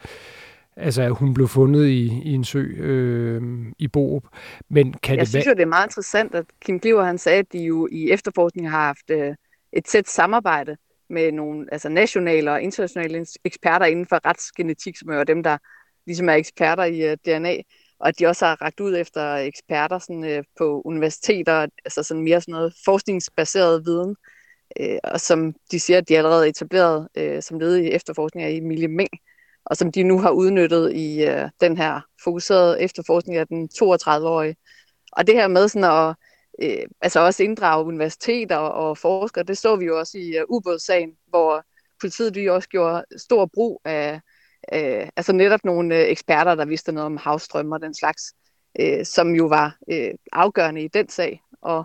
altså 0.80 1.08
hun 1.08 1.34
blev 1.34 1.48
fundet 1.48 1.86
i, 1.86 2.22
i 2.24 2.32
en 2.32 2.44
sø 2.44 2.60
øh, 2.60 3.42
i 3.78 3.88
Borup. 3.88 4.24
Men 4.68 4.92
kan 4.92 5.16
Jeg 5.16 5.20
det 5.20 5.28
synes 5.28 5.46
jo, 5.46 5.52
det 5.52 5.62
er 5.62 5.66
meget 5.66 5.86
interessant, 5.86 6.34
at 6.34 6.44
Kim 6.60 6.80
Kliver 6.80 7.04
han 7.04 7.18
sagde, 7.18 7.38
at 7.38 7.52
de 7.52 7.58
jo 7.58 7.88
i 7.92 8.10
efterforskning 8.10 8.70
har 8.70 8.86
haft 8.86 9.10
øh, 9.10 9.34
et 9.72 9.84
tæt 9.84 10.08
samarbejde 10.08 10.76
med 11.10 11.32
nogle 11.32 11.66
altså 11.72 11.88
nationale 11.88 12.52
og 12.52 12.62
internationale 12.62 13.26
eksperter 13.44 13.86
inden 13.86 14.06
for 14.06 14.20
retsgenetik, 14.26 14.96
som 14.96 15.08
er 15.08 15.24
dem, 15.24 15.42
der 15.42 15.58
ligesom 16.06 16.28
er 16.28 16.34
eksperter 16.34 16.84
i 16.84 17.12
uh, 17.12 17.16
DNA, 17.26 17.56
og 17.98 18.08
at 18.08 18.18
de 18.18 18.26
også 18.26 18.46
har 18.46 18.62
ragt 18.62 18.80
ud 18.80 18.96
efter 18.96 19.34
eksperter 19.34 19.98
sådan, 19.98 20.38
uh, 20.38 20.44
på 20.58 20.82
universiteter, 20.84 21.66
altså 21.84 22.02
sådan 22.02 22.22
mere 22.22 22.40
sådan 22.40 22.52
noget 22.52 22.74
forskningsbaseret 22.84 23.86
viden, 23.86 24.16
uh, 24.80 24.96
og 25.04 25.20
som 25.20 25.54
de 25.70 25.80
siger, 25.80 25.98
at 25.98 26.08
de 26.08 26.18
allerede 26.18 26.44
er 26.44 26.50
etableret 26.50 27.08
uh, 27.20 27.40
som 27.40 27.58
led 27.58 27.76
i 27.76 27.90
efterforskning 27.90 28.46
af 28.46 28.50
Emilie 28.50 28.88
Meng, 28.88 29.10
og 29.70 29.76
som 29.76 29.92
de 29.92 30.02
nu 30.02 30.20
har 30.20 30.30
udnyttet 30.30 30.92
i 30.92 31.24
øh, 31.24 31.48
den 31.60 31.76
her 31.76 32.00
fokuserede 32.24 32.80
efterforskning 32.80 33.38
af 33.38 33.46
den 33.46 33.68
32-årige. 33.74 34.56
Og 35.12 35.26
det 35.26 35.34
her 35.34 35.48
med 35.48 35.68
sådan 35.68 36.08
at 36.08 36.14
øh, 36.62 36.86
altså 37.00 37.20
også 37.20 37.42
inddrage 37.42 37.84
universiteter 37.84 38.56
og 38.56 38.98
forskere. 38.98 39.44
Det 39.44 39.58
så 39.58 39.76
vi 39.76 39.84
jo 39.84 39.98
også 39.98 40.18
i 40.18 40.36
øh, 40.36 40.44
ubådssagen, 40.48 41.10
hvor 41.26 41.64
politiet 42.00 42.34
de 42.34 42.50
også 42.50 42.68
gjorde 42.68 43.04
stor 43.16 43.46
brug 43.54 43.80
af 43.84 44.20
øh, 44.74 45.08
altså 45.16 45.32
netop 45.32 45.64
nogle 45.64 45.96
øh, 45.96 46.08
eksperter, 46.08 46.54
der 46.54 46.64
vidste 46.64 46.92
noget 46.92 47.06
om 47.06 47.16
havstrømme 47.16 47.74
og 47.74 47.82
den 47.82 47.94
slags, 47.94 48.22
øh, 48.80 49.04
som 49.04 49.34
jo 49.34 49.46
var 49.46 49.76
øh, 49.90 50.10
afgørende 50.32 50.82
i 50.82 50.88
den 50.88 51.08
sag. 51.08 51.42
Og 51.62 51.84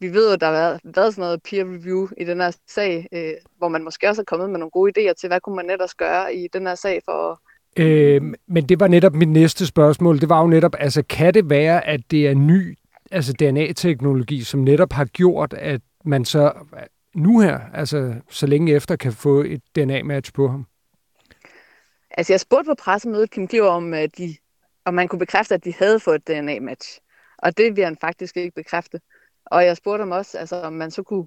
vi 0.00 0.12
ved 0.12 0.26
jo, 0.28 0.32
at 0.32 0.40
der 0.40 0.46
har 0.46 0.52
været, 0.52 0.80
været 0.84 1.14
sådan 1.14 1.22
noget 1.22 1.42
peer 1.42 1.64
review 1.64 2.08
i 2.16 2.24
den 2.24 2.40
her 2.40 2.56
sag, 2.68 3.06
øh, 3.12 3.32
hvor 3.58 3.68
man 3.68 3.84
måske 3.84 4.08
også 4.08 4.22
er 4.22 4.24
kommet 4.24 4.50
med 4.50 4.58
nogle 4.58 4.70
gode 4.70 4.92
idéer 4.98 5.12
til, 5.12 5.28
hvad 5.28 5.40
kunne 5.40 5.56
man 5.56 5.70
ellers 5.70 5.94
gøre 5.94 6.34
i 6.34 6.48
den 6.52 6.66
her 6.66 6.74
sag 6.74 7.00
for 7.04 7.32
at 7.32 7.38
Øh, 7.76 8.22
men 8.46 8.68
det 8.68 8.80
var 8.80 8.88
netop 8.88 9.14
mit 9.14 9.28
næste 9.28 9.66
spørgsmål. 9.66 10.20
Det 10.20 10.28
var 10.28 10.40
jo 10.40 10.46
netop, 10.46 10.74
altså 10.78 11.02
kan 11.02 11.34
det 11.34 11.50
være, 11.50 11.86
at 11.86 12.00
det 12.10 12.26
er 12.26 12.34
ny 12.34 12.78
altså 13.10 13.32
DNA-teknologi, 13.32 14.42
som 14.42 14.60
netop 14.60 14.92
har 14.92 15.04
gjort, 15.04 15.52
at 15.52 15.80
man 16.04 16.24
så 16.24 16.52
nu 17.14 17.40
her, 17.40 17.60
altså 17.74 18.14
så 18.30 18.46
længe 18.46 18.72
efter, 18.72 18.96
kan 18.96 19.12
få 19.12 19.40
et 19.40 19.62
DNA-match 19.76 20.32
på 20.32 20.48
ham? 20.48 20.66
Altså 22.10 22.32
jeg 22.32 22.40
spurgte 22.40 22.68
på 22.68 22.74
pressemødet 22.74 23.30
Kim 23.30 23.48
Kliver, 23.48 23.68
om, 23.68 23.94
øh, 23.94 24.08
de, 24.18 24.36
om 24.84 24.94
man 24.94 25.08
kunne 25.08 25.18
bekræfte, 25.18 25.54
at 25.54 25.64
de 25.64 25.74
havde 25.78 26.00
fået 26.00 26.14
et 26.14 26.28
DNA-match. 26.28 27.00
Og 27.38 27.56
det 27.56 27.76
vil 27.76 27.84
han 27.84 27.96
faktisk 28.00 28.36
ikke 28.36 28.54
bekræfte. 28.54 29.00
Og 29.50 29.64
jeg 29.64 29.76
spurgte 29.76 30.02
ham 30.02 30.10
også, 30.10 30.38
altså, 30.38 30.56
om 30.56 30.72
man 30.72 30.90
så 30.90 31.02
kunne 31.02 31.26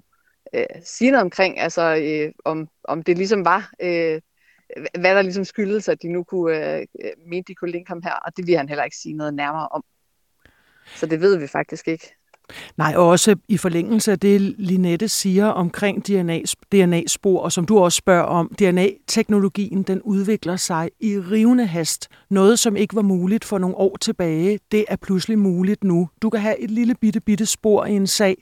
øh, 0.54 0.66
sige 0.84 1.10
noget 1.10 1.22
omkring, 1.22 1.58
altså 1.58 1.96
øh, 2.02 2.32
om, 2.44 2.68
om 2.84 3.02
det 3.02 3.18
ligesom 3.18 3.44
var, 3.44 3.72
øh, 3.80 4.20
hvad 5.00 5.14
der 5.14 5.22
ligesom 5.22 5.44
skyldes, 5.44 5.88
at 5.88 6.02
de 6.02 6.08
nu 6.08 6.24
kunne 6.24 6.76
øh, 6.76 6.86
øh 7.04 7.10
mente, 7.26 7.48
de 7.48 7.54
kunne 7.54 7.70
linke 7.70 7.88
ham 7.88 8.02
her. 8.02 8.14
Og 8.14 8.36
det 8.36 8.46
vil 8.46 8.56
han 8.56 8.68
heller 8.68 8.84
ikke 8.84 8.96
sige 8.96 9.14
noget 9.14 9.34
nærmere 9.34 9.68
om. 9.68 9.84
Så 10.86 11.06
det 11.06 11.20
ved 11.20 11.36
vi 11.38 11.46
faktisk 11.46 11.88
ikke. 11.88 12.16
Nej, 12.76 12.94
og 12.96 13.08
også 13.08 13.36
i 13.48 13.56
forlængelse 13.56 14.12
af 14.12 14.18
det, 14.18 14.40
Linette 14.58 15.08
siger 15.08 15.46
omkring 15.46 16.06
DNA-spor, 16.72 17.40
og 17.40 17.52
som 17.52 17.66
du 17.66 17.78
også 17.78 17.96
spørger 17.96 18.22
om, 18.22 18.50
DNA-teknologien, 18.58 19.82
den 19.82 20.02
udvikler 20.02 20.56
sig 20.56 20.90
i 21.00 21.18
rivende 21.18 21.66
hast. 21.66 22.08
Noget, 22.30 22.58
som 22.58 22.76
ikke 22.76 22.96
var 22.96 23.02
muligt 23.02 23.44
for 23.44 23.58
nogle 23.58 23.76
år 23.76 23.96
tilbage, 24.00 24.58
det 24.72 24.84
er 24.88 24.96
pludselig 24.96 25.38
muligt 25.38 25.84
nu. 25.84 26.08
Du 26.22 26.30
kan 26.30 26.40
have 26.40 26.60
et 26.60 26.70
lille 26.70 26.94
bitte, 26.94 27.20
bitte 27.20 27.46
spor 27.46 27.86
i 27.86 27.92
en 27.92 28.06
sag, 28.06 28.36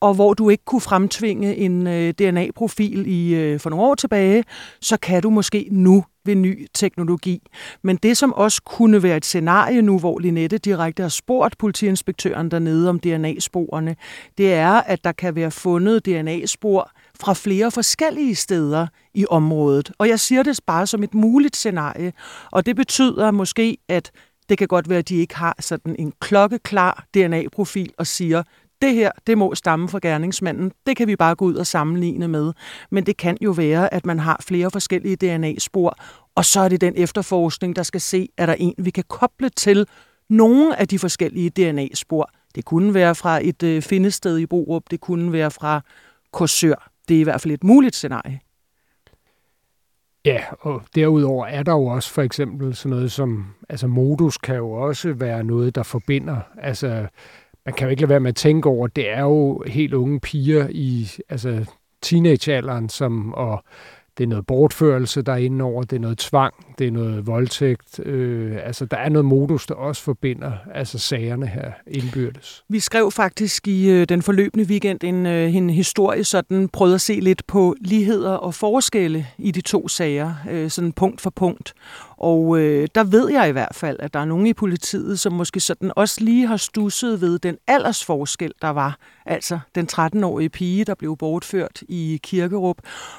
og 0.00 0.14
hvor 0.14 0.34
du 0.34 0.48
ikke 0.48 0.64
kunne 0.64 0.80
fremtvinge 0.80 1.56
en 1.56 1.86
øh, 1.86 2.12
DNA-profil 2.12 3.06
i 3.06 3.34
øh, 3.34 3.60
for 3.60 3.70
nogle 3.70 3.84
år 3.84 3.94
tilbage, 3.94 4.44
så 4.80 4.96
kan 4.96 5.22
du 5.22 5.30
måske 5.30 5.68
nu 5.70 6.04
ved 6.24 6.34
ny 6.34 6.66
teknologi. 6.74 7.42
Men 7.82 7.96
det, 7.96 8.16
som 8.16 8.32
også 8.32 8.62
kunne 8.62 9.02
være 9.02 9.16
et 9.16 9.24
scenarie 9.24 9.82
nu, 9.82 9.98
hvor 9.98 10.18
Linette 10.18 10.58
direkte 10.58 11.02
har 11.02 11.08
spurgt 11.08 11.58
politiinspektøren 11.58 12.50
dernede 12.50 12.88
om 12.88 13.00
DNA-sporene, 13.00 13.96
det 14.38 14.52
er, 14.52 14.72
at 14.72 15.04
der 15.04 15.12
kan 15.12 15.34
være 15.34 15.50
fundet 15.50 16.06
DNA-spor 16.06 16.90
fra 17.20 17.34
flere 17.34 17.70
forskellige 17.70 18.34
steder 18.34 18.86
i 19.14 19.26
området. 19.30 19.92
Og 19.98 20.08
jeg 20.08 20.20
siger 20.20 20.42
det 20.42 20.60
bare 20.66 20.86
som 20.86 21.02
et 21.02 21.14
muligt 21.14 21.56
scenarie, 21.56 22.12
og 22.50 22.66
det 22.66 22.76
betyder 22.76 23.30
måske, 23.30 23.78
at 23.88 24.10
det 24.48 24.58
kan 24.58 24.68
godt 24.68 24.88
være, 24.88 24.98
at 24.98 25.08
de 25.08 25.16
ikke 25.16 25.36
har 25.36 25.56
sådan 25.60 25.96
en 25.98 26.12
klokkeklar 26.20 27.06
DNA-profil 27.14 27.92
og 27.98 28.06
siger, 28.06 28.42
det 28.82 28.94
her, 28.94 29.10
det 29.26 29.38
må 29.38 29.54
stamme 29.54 29.88
fra 29.88 29.98
gerningsmanden. 30.02 30.72
Det 30.86 30.96
kan 30.96 31.08
vi 31.08 31.16
bare 31.16 31.34
gå 31.34 31.44
ud 31.44 31.54
og 31.54 31.66
sammenligne 31.66 32.28
med. 32.28 32.52
Men 32.90 33.06
det 33.06 33.16
kan 33.16 33.36
jo 33.40 33.50
være, 33.50 33.94
at 33.94 34.06
man 34.06 34.18
har 34.18 34.40
flere 34.46 34.70
forskellige 34.70 35.16
DNA-spor, 35.16 35.96
og 36.34 36.44
så 36.44 36.60
er 36.60 36.68
det 36.68 36.80
den 36.80 36.94
efterforskning, 36.96 37.76
der 37.76 37.82
skal 37.82 38.00
se, 38.00 38.28
er 38.36 38.46
der 38.46 38.54
en, 38.58 38.74
vi 38.78 38.90
kan 38.90 39.04
koble 39.08 39.48
til 39.48 39.86
nogle 40.28 40.80
af 40.80 40.88
de 40.88 40.98
forskellige 40.98 41.50
DNA-spor. 41.50 42.30
Det 42.54 42.64
kunne 42.64 42.94
være 42.94 43.14
fra 43.14 43.40
et 43.42 43.62
øh, 43.62 43.82
findested 43.82 44.38
i 44.38 44.46
Borup, 44.46 44.82
det 44.90 45.00
kunne 45.00 45.32
være 45.32 45.50
fra 45.50 45.80
Korsør. 46.32 46.90
Det 47.08 47.16
er 47.16 47.20
i 47.20 47.22
hvert 47.22 47.40
fald 47.40 47.54
et 47.54 47.64
muligt 47.64 47.94
scenarie. 47.94 48.40
Ja, 50.24 50.40
og 50.60 50.82
derudover 50.94 51.46
er 51.46 51.62
der 51.62 51.72
jo 51.72 51.86
også 51.86 52.10
for 52.10 52.22
eksempel 52.22 52.74
sådan 52.74 52.90
noget 52.90 53.12
som, 53.12 53.46
altså 53.68 53.86
modus 53.86 54.38
kan 54.38 54.56
jo 54.56 54.70
også 54.70 55.12
være 55.12 55.44
noget, 55.44 55.74
der 55.74 55.82
forbinder, 55.82 56.36
altså 56.58 57.06
man 57.70 57.74
kan 57.76 57.86
jo 57.86 57.90
ikke 57.90 58.02
lade 58.02 58.10
være 58.10 58.20
med 58.20 58.28
at 58.28 58.36
tænke 58.36 58.68
over, 58.68 58.86
det 58.86 59.10
er 59.10 59.20
jo 59.20 59.64
helt 59.66 59.94
unge 59.94 60.20
piger 60.20 60.68
i 60.70 61.10
altså 61.28 61.70
teenagealderen, 62.02 62.88
som, 62.88 63.34
og 63.34 63.64
det 64.20 64.26
er 64.26 64.28
noget 64.28 64.46
bortførelse, 64.46 65.22
der 65.22 65.32
er 65.32 65.36
inde 65.36 65.64
over, 65.64 65.82
det 65.82 65.96
er 65.96 66.00
noget 66.00 66.18
tvang, 66.18 66.54
det 66.78 66.86
er 66.86 66.90
noget 66.90 67.26
voldtægt. 67.26 68.00
Øh, 68.06 68.56
altså, 68.64 68.84
der 68.84 68.96
er 68.96 69.08
noget 69.08 69.24
modus, 69.24 69.66
der 69.66 69.74
også 69.74 70.02
forbinder 70.02 70.52
altså 70.74 70.98
sagerne 70.98 71.46
her 71.46 71.72
indbyrdes. 71.86 72.64
Vi 72.68 72.80
skrev 72.80 73.10
faktisk 73.10 73.68
i 73.68 73.90
øh, 73.90 74.08
den 74.08 74.22
forløbende 74.22 74.64
weekend 74.64 75.04
en, 75.04 75.26
øh, 75.26 75.56
en 75.56 75.70
historie, 75.70 76.24
sådan 76.24 76.68
prøvede 76.68 76.94
at 76.94 77.00
se 77.00 77.20
lidt 77.20 77.46
på 77.46 77.74
ligheder 77.80 78.30
og 78.30 78.54
forskelle 78.54 79.26
i 79.38 79.50
de 79.50 79.60
to 79.60 79.88
sager, 79.88 80.34
øh, 80.50 80.70
sådan 80.70 80.92
punkt 80.92 81.20
for 81.20 81.30
punkt. 81.30 81.74
Og 82.16 82.58
øh, 82.58 82.88
der 82.94 83.04
ved 83.04 83.30
jeg 83.30 83.48
i 83.48 83.52
hvert 83.52 83.74
fald, 83.74 83.96
at 84.00 84.14
der 84.14 84.20
er 84.20 84.24
nogen 84.24 84.46
i 84.46 84.52
politiet, 84.52 85.20
som 85.20 85.32
måske 85.32 85.60
sådan 85.60 85.92
også 85.96 86.24
lige 86.24 86.46
har 86.46 86.56
stusset 86.56 87.20
ved 87.20 87.38
den 87.38 87.56
aldersforskel, 87.66 88.52
der 88.62 88.68
var. 88.68 88.98
Altså 89.26 89.58
den 89.74 89.88
13-årige 89.92 90.48
pige, 90.48 90.84
der 90.84 90.94
blev 90.94 91.16
bortført 91.16 91.82
i 91.88 92.20
Kirkerup, 92.22 92.76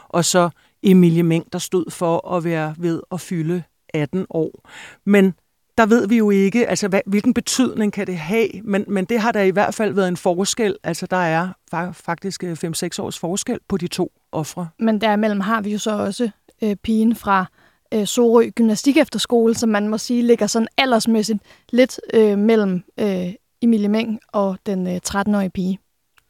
og 0.10 0.26
så 0.26 0.50
Emilie 0.84 1.24
Meng, 1.24 1.54
der 1.54 1.60
stod 1.60 1.92
for 1.92 2.36
at 2.36 2.44
være 2.44 2.76
ved 2.78 3.02
at 3.12 3.22
fylde 3.22 3.64
18 3.94 4.26
år. 4.30 4.70
Men 5.06 5.34
der 5.78 5.86
ved 5.86 6.08
vi 6.08 6.18
jo 6.18 6.30
ikke, 6.30 6.68
altså 6.68 6.88
hvad, 6.88 7.02
hvilken 7.06 7.34
betydning 7.34 7.94
kan 7.94 8.08
det 8.08 8.18
have, 8.18 8.50
men, 8.64 8.86
men 8.88 9.06
det 9.06 9.20
har 9.20 9.32
der 9.32 9.42
i 9.42 9.50
hvert 9.50 9.74
fald 9.74 9.94
været 9.94 10.08
en 10.08 10.18
forskel. 10.18 10.78
Altså 10.84 11.06
der 11.06 11.18
er 11.18 11.50
faktisk 11.94 12.44
5-6 12.44 12.48
øh, 12.54 13.06
års 13.06 13.20
forskel 13.20 13.60
på 13.68 13.78
de 13.78 13.88
to 13.88 14.12
ofre. 14.32 14.68
Men 14.80 15.02
derimellem 15.02 15.40
har 15.40 15.62
vi 15.62 15.72
jo 15.72 15.78
så 15.78 15.92
også 15.92 16.30
øh, 16.64 16.76
pigen 16.76 17.16
fra 17.16 17.46
øh, 17.94 18.08
Sorø 18.08 18.50
Gymnastik 18.50 18.98
Efterskole, 18.98 19.56
som 19.56 19.70
man 19.70 19.88
må 19.88 19.98
sige 19.98 20.24
ligger 20.24 20.48
sådan 20.48 20.68
aldersmæssigt 20.78 21.40
lidt 21.70 22.00
øh, 22.14 22.38
mellem 22.38 22.84
øh, 23.00 23.34
Emilie 23.62 23.90
Meng 23.90 24.20
og 24.28 24.58
den 24.66 24.88
øh, 24.88 25.00
13-årige 25.08 25.50
pige. 25.50 25.80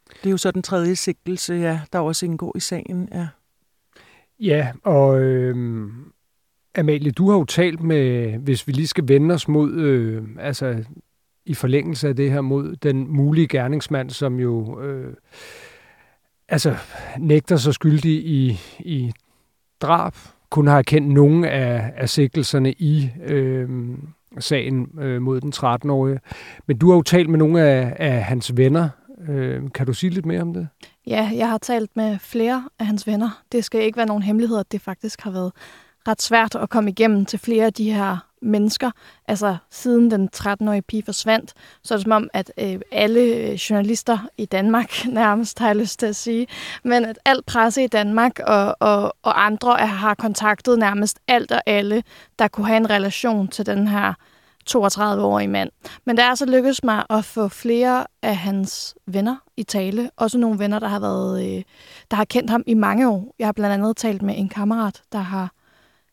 Det 0.09 0.25
er 0.25 0.31
jo 0.31 0.37
så 0.37 0.51
den 0.51 0.63
tredje 0.63 0.95
sigtelse, 0.95 1.53
ja, 1.53 1.79
der 1.93 1.99
også 1.99 2.25
indgår 2.25 2.57
i 2.57 2.59
sagen, 2.59 3.09
ja. 3.11 3.27
Ja, 4.41 4.71
og 4.83 5.21
øh, 5.21 5.87
Amalie, 6.77 7.11
du 7.11 7.29
har 7.29 7.37
jo 7.37 7.45
talt 7.45 7.81
med, 7.81 8.37
hvis 8.37 8.67
vi 8.67 8.71
lige 8.71 8.87
skal 8.87 9.07
vende 9.07 9.35
os 9.35 9.47
mod, 9.47 9.73
øh, 9.73 10.23
altså 10.39 10.83
i 11.45 11.53
forlængelse 11.53 12.07
af 12.07 12.15
det 12.15 12.31
her, 12.31 12.41
mod 12.41 12.75
den 12.75 13.07
mulige 13.09 13.47
gerningsmand, 13.47 14.09
som 14.09 14.39
jo 14.39 14.81
øh, 14.81 15.13
altså 16.49 16.75
nægter 17.19 17.55
sig 17.55 17.73
skyldig 17.73 18.25
i, 18.25 18.59
i 18.79 19.11
drab, 19.81 20.13
kun 20.49 20.67
har 20.67 20.81
kendt 20.81 21.13
nogle 21.13 21.49
af, 21.49 21.93
af 21.95 22.09
sigtelserne 22.09 22.71
i 22.71 23.09
øh, 23.25 23.69
sagen 24.39 24.99
øh, 24.99 25.21
mod 25.21 25.41
den 25.41 25.53
13-årige. 25.55 26.19
Men 26.67 26.77
du 26.77 26.89
har 26.89 26.95
jo 26.95 27.01
talt 27.01 27.29
med 27.29 27.39
nogle 27.39 27.61
af, 27.61 27.95
af 27.99 28.23
hans 28.23 28.57
venner. 28.57 28.89
Øh, 29.29 29.71
kan 29.73 29.85
du 29.85 29.93
sige 29.93 30.09
lidt 30.09 30.25
mere 30.25 30.41
om 30.41 30.53
det? 30.53 30.67
Ja, 31.07 31.31
jeg 31.35 31.49
har 31.49 31.57
talt 31.57 31.97
med 31.97 32.19
flere 32.19 32.69
af 32.79 32.85
hans 32.85 33.07
venner. 33.07 33.43
Det 33.51 33.65
skal 33.65 33.83
ikke 33.83 33.97
være 33.97 34.05
nogen 34.05 34.23
hemmelighed, 34.23 34.59
at 34.59 34.71
det 34.71 34.81
faktisk 34.81 35.21
har 35.21 35.31
været 35.31 35.51
ret 36.07 36.21
svært 36.21 36.55
at 36.55 36.69
komme 36.69 36.89
igennem 36.89 37.25
til 37.25 37.39
flere 37.39 37.65
af 37.65 37.73
de 37.73 37.93
her 37.93 38.17
mennesker. 38.41 38.91
Altså 39.27 39.57
siden 39.69 40.11
den 40.11 40.29
13-årige 40.35 40.81
pige 40.81 41.03
forsvandt, 41.03 41.53
så 41.83 41.93
er 41.93 41.97
det 41.97 42.03
som 42.03 42.11
om, 42.11 42.29
at 42.33 42.51
øh, 42.57 42.79
alle 42.91 43.19
øh, 43.19 43.53
journalister 43.53 44.17
i 44.37 44.45
Danmark, 44.45 45.05
nærmest 45.21 45.59
har 45.59 45.67
jeg 45.67 45.75
lyst 45.75 45.99
til 45.99 46.05
at 46.05 46.15
sige, 46.15 46.47
men 46.83 47.05
at 47.05 47.19
alt 47.25 47.45
presse 47.45 47.83
i 47.83 47.87
Danmark 47.87 48.39
og, 48.39 48.75
og, 48.79 49.15
og 49.21 49.45
andre 49.45 49.77
har 49.77 50.13
kontaktet 50.13 50.79
nærmest 50.79 51.19
alt 51.27 51.51
og 51.51 51.61
alle, 51.65 52.03
der 52.39 52.47
kunne 52.47 52.67
have 52.67 52.77
en 52.77 52.89
relation 52.89 53.47
til 53.47 53.65
den 53.65 53.87
her 53.87 54.13
32-årig 54.69 55.49
mand. 55.49 55.69
Men 56.05 56.17
det 56.17 56.25
er 56.25 56.35
så 56.35 56.45
lykkedes 56.45 56.83
mig 56.83 57.05
at 57.09 57.25
få 57.25 57.47
flere 57.47 58.05
af 58.21 58.37
hans 58.37 58.95
venner 59.07 59.35
i 59.57 59.63
tale. 59.63 60.11
Også 60.17 60.37
nogle 60.37 60.59
venner, 60.59 60.79
der 60.79 60.87
har, 60.87 60.99
været, 60.99 61.45
øh, 61.45 61.63
der 62.11 62.17
har 62.17 62.25
kendt 62.25 62.49
ham 62.49 62.63
i 62.67 62.73
mange 62.73 63.09
år. 63.09 63.35
Jeg 63.39 63.47
har 63.47 63.51
blandt 63.51 63.73
andet 63.73 63.97
talt 63.97 64.21
med 64.21 64.37
en 64.37 64.49
kammerat, 64.49 65.01
der 65.11 65.19
har 65.19 65.51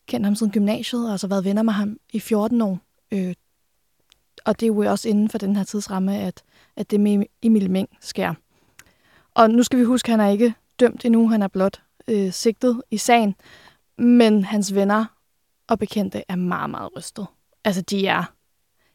kendt 0.07 0.25
ham 0.25 0.35
siden 0.35 0.51
gymnasiet, 0.51 1.05
og 1.05 1.11
altså 1.11 1.27
været 1.27 1.45
venner 1.45 1.63
med 1.63 1.73
ham 1.73 1.97
i 2.13 2.19
14 2.19 2.61
år. 2.61 2.79
Øh, 3.11 3.33
og 4.45 4.59
det 4.59 4.65
er 4.65 4.67
jo 4.67 4.79
også 4.79 5.09
inden 5.09 5.29
for 5.29 5.37
den 5.37 5.55
her 5.55 5.63
tidsramme, 5.63 6.17
at, 6.17 6.43
at 6.75 6.91
det 6.91 6.99
med 6.99 7.25
Emil 7.41 7.71
Meng 7.71 7.89
sker. 8.01 8.33
Og 9.35 9.49
nu 9.49 9.63
skal 9.63 9.79
vi 9.79 9.83
huske, 9.83 10.07
at 10.07 10.19
han 10.19 10.27
er 10.27 10.31
ikke 10.31 10.53
dømt 10.79 11.05
endnu, 11.05 11.29
han 11.29 11.41
er 11.41 11.47
blot 11.47 11.81
øh, 12.07 12.31
sigtet 12.31 12.81
i 12.91 12.97
sagen, 12.97 13.35
men 13.97 14.43
hans 14.43 14.75
venner 14.75 15.05
og 15.67 15.79
bekendte 15.79 16.23
er 16.27 16.35
meget, 16.35 16.69
meget 16.69 16.89
rystet. 16.97 17.27
Altså, 17.65 17.81
de 17.81 18.07
er... 18.07 18.23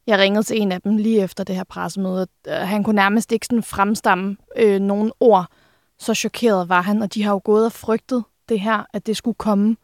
Jeg 0.06 0.18
ringede 0.18 0.42
til 0.42 0.62
en 0.62 0.72
af 0.72 0.82
dem 0.82 0.96
lige 0.96 1.22
efter 1.22 1.44
det 1.44 1.56
her 1.56 1.64
pressemøde. 1.64 2.26
Han 2.46 2.84
kunne 2.84 2.96
nærmest 2.96 3.32
ikke 3.32 3.46
sådan 3.46 3.62
fremstamme 3.62 4.36
øh, 4.56 4.80
nogen 4.80 5.12
ord. 5.20 5.46
Så 5.98 6.14
chokeret 6.14 6.68
var 6.68 6.80
han, 6.80 7.02
og 7.02 7.14
de 7.14 7.22
har 7.22 7.32
jo 7.32 7.40
gået 7.44 7.66
og 7.66 7.72
frygtet 7.72 8.24
det 8.48 8.60
her, 8.60 8.86
at 8.92 9.06
det 9.06 9.16
skulle 9.16 9.34
komme 9.34 9.76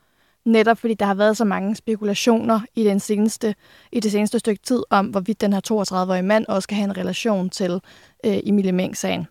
netop 0.44 0.78
fordi 0.78 0.94
der 0.94 1.06
har 1.06 1.14
været 1.14 1.36
så 1.36 1.44
mange 1.44 1.76
spekulationer 1.76 2.60
i, 2.74 2.84
den 2.84 3.00
seneste, 3.00 3.54
i 3.92 4.00
det 4.00 4.12
seneste 4.12 4.38
stykke 4.38 4.62
tid 4.62 4.82
om, 4.90 5.06
hvorvidt 5.06 5.40
den 5.40 5.52
her 5.52 5.60
32-årige 5.72 6.22
mand 6.22 6.46
også 6.48 6.60
skal 6.60 6.76
have 6.76 6.84
en 6.84 6.96
relation 6.96 7.50
til 7.50 7.80
øh, 8.26 8.38
Emilie 8.44 8.72
Meng-sagen. 8.72 9.26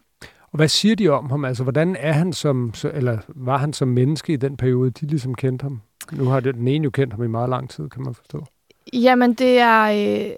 Og 0.52 0.58
hvad 0.58 0.68
siger 0.68 0.96
de 0.96 1.10
om 1.10 1.30
ham? 1.30 1.46
Altså, 1.46 1.64
hvordan 1.64 1.96
er 2.00 2.12
han 2.12 2.34
som, 2.34 2.74
eller 2.94 3.18
var 3.28 3.58
han 3.58 3.74
som 3.74 3.88
menneske 3.88 4.34
i 4.34 4.36
den 4.36 4.58
periode, 4.58 4.92
de 4.92 5.06
ligesom 5.06 5.36
kendte 5.36 5.64
ham? 5.64 5.82
Nu 6.12 6.26
har 6.26 6.40
den 6.40 6.68
ene 6.68 6.84
jo 6.84 6.90
kendt 6.90 7.14
ham 7.14 7.24
i 7.24 7.28
meget 7.28 7.50
lang 7.50 7.70
tid, 7.70 7.90
kan 7.90 8.04
man 8.04 8.14
forstå. 8.14 8.46
Jamen, 8.94 9.34
det 9.34 9.60
er... 9.60 9.84
Øh, 9.84 10.32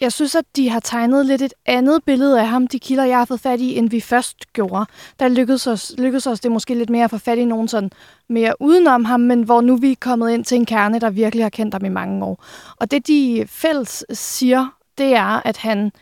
jeg 0.00 0.12
synes, 0.12 0.34
at 0.34 0.44
de 0.56 0.68
har 0.68 0.80
tegnet 0.80 1.26
lidt 1.26 1.42
et 1.42 1.54
andet 1.66 2.04
billede 2.04 2.40
af 2.40 2.48
ham, 2.48 2.66
de 2.66 2.78
kilder, 2.78 3.04
jeg 3.04 3.18
har 3.18 3.24
fået 3.24 3.40
fat 3.40 3.60
i, 3.60 3.76
end 3.76 3.90
vi 3.90 4.00
først 4.00 4.52
gjorde. 4.52 4.86
Der 5.18 5.28
lykkedes 5.28 5.66
os, 5.66 5.94
lykkedes 5.98 6.26
os 6.26 6.40
det 6.40 6.52
måske 6.52 6.74
lidt 6.74 6.90
mere 6.90 7.04
at 7.04 7.10
få 7.10 7.18
fat 7.18 7.38
i 7.38 7.44
nogen 7.44 7.68
sådan 7.68 7.90
mere 8.28 8.54
udenom 8.60 9.04
ham, 9.04 9.20
men 9.20 9.42
hvor 9.42 9.60
nu 9.60 9.76
vi 9.76 9.92
er 9.92 9.96
kommet 10.00 10.30
ind 10.30 10.44
til 10.44 10.56
en 10.56 10.66
kerne, 10.66 10.98
der 10.98 11.10
virkelig 11.10 11.44
har 11.44 11.50
kendt 11.50 11.74
ham 11.74 11.84
i 11.84 11.88
mange 11.88 12.24
år. 12.24 12.44
Og 12.76 12.90
det, 12.90 13.06
de 13.06 13.44
fælles 13.48 14.04
siger, 14.10 14.66
det 14.98 15.14
er, 15.14 15.46
at 15.46 15.56
han 15.56 15.92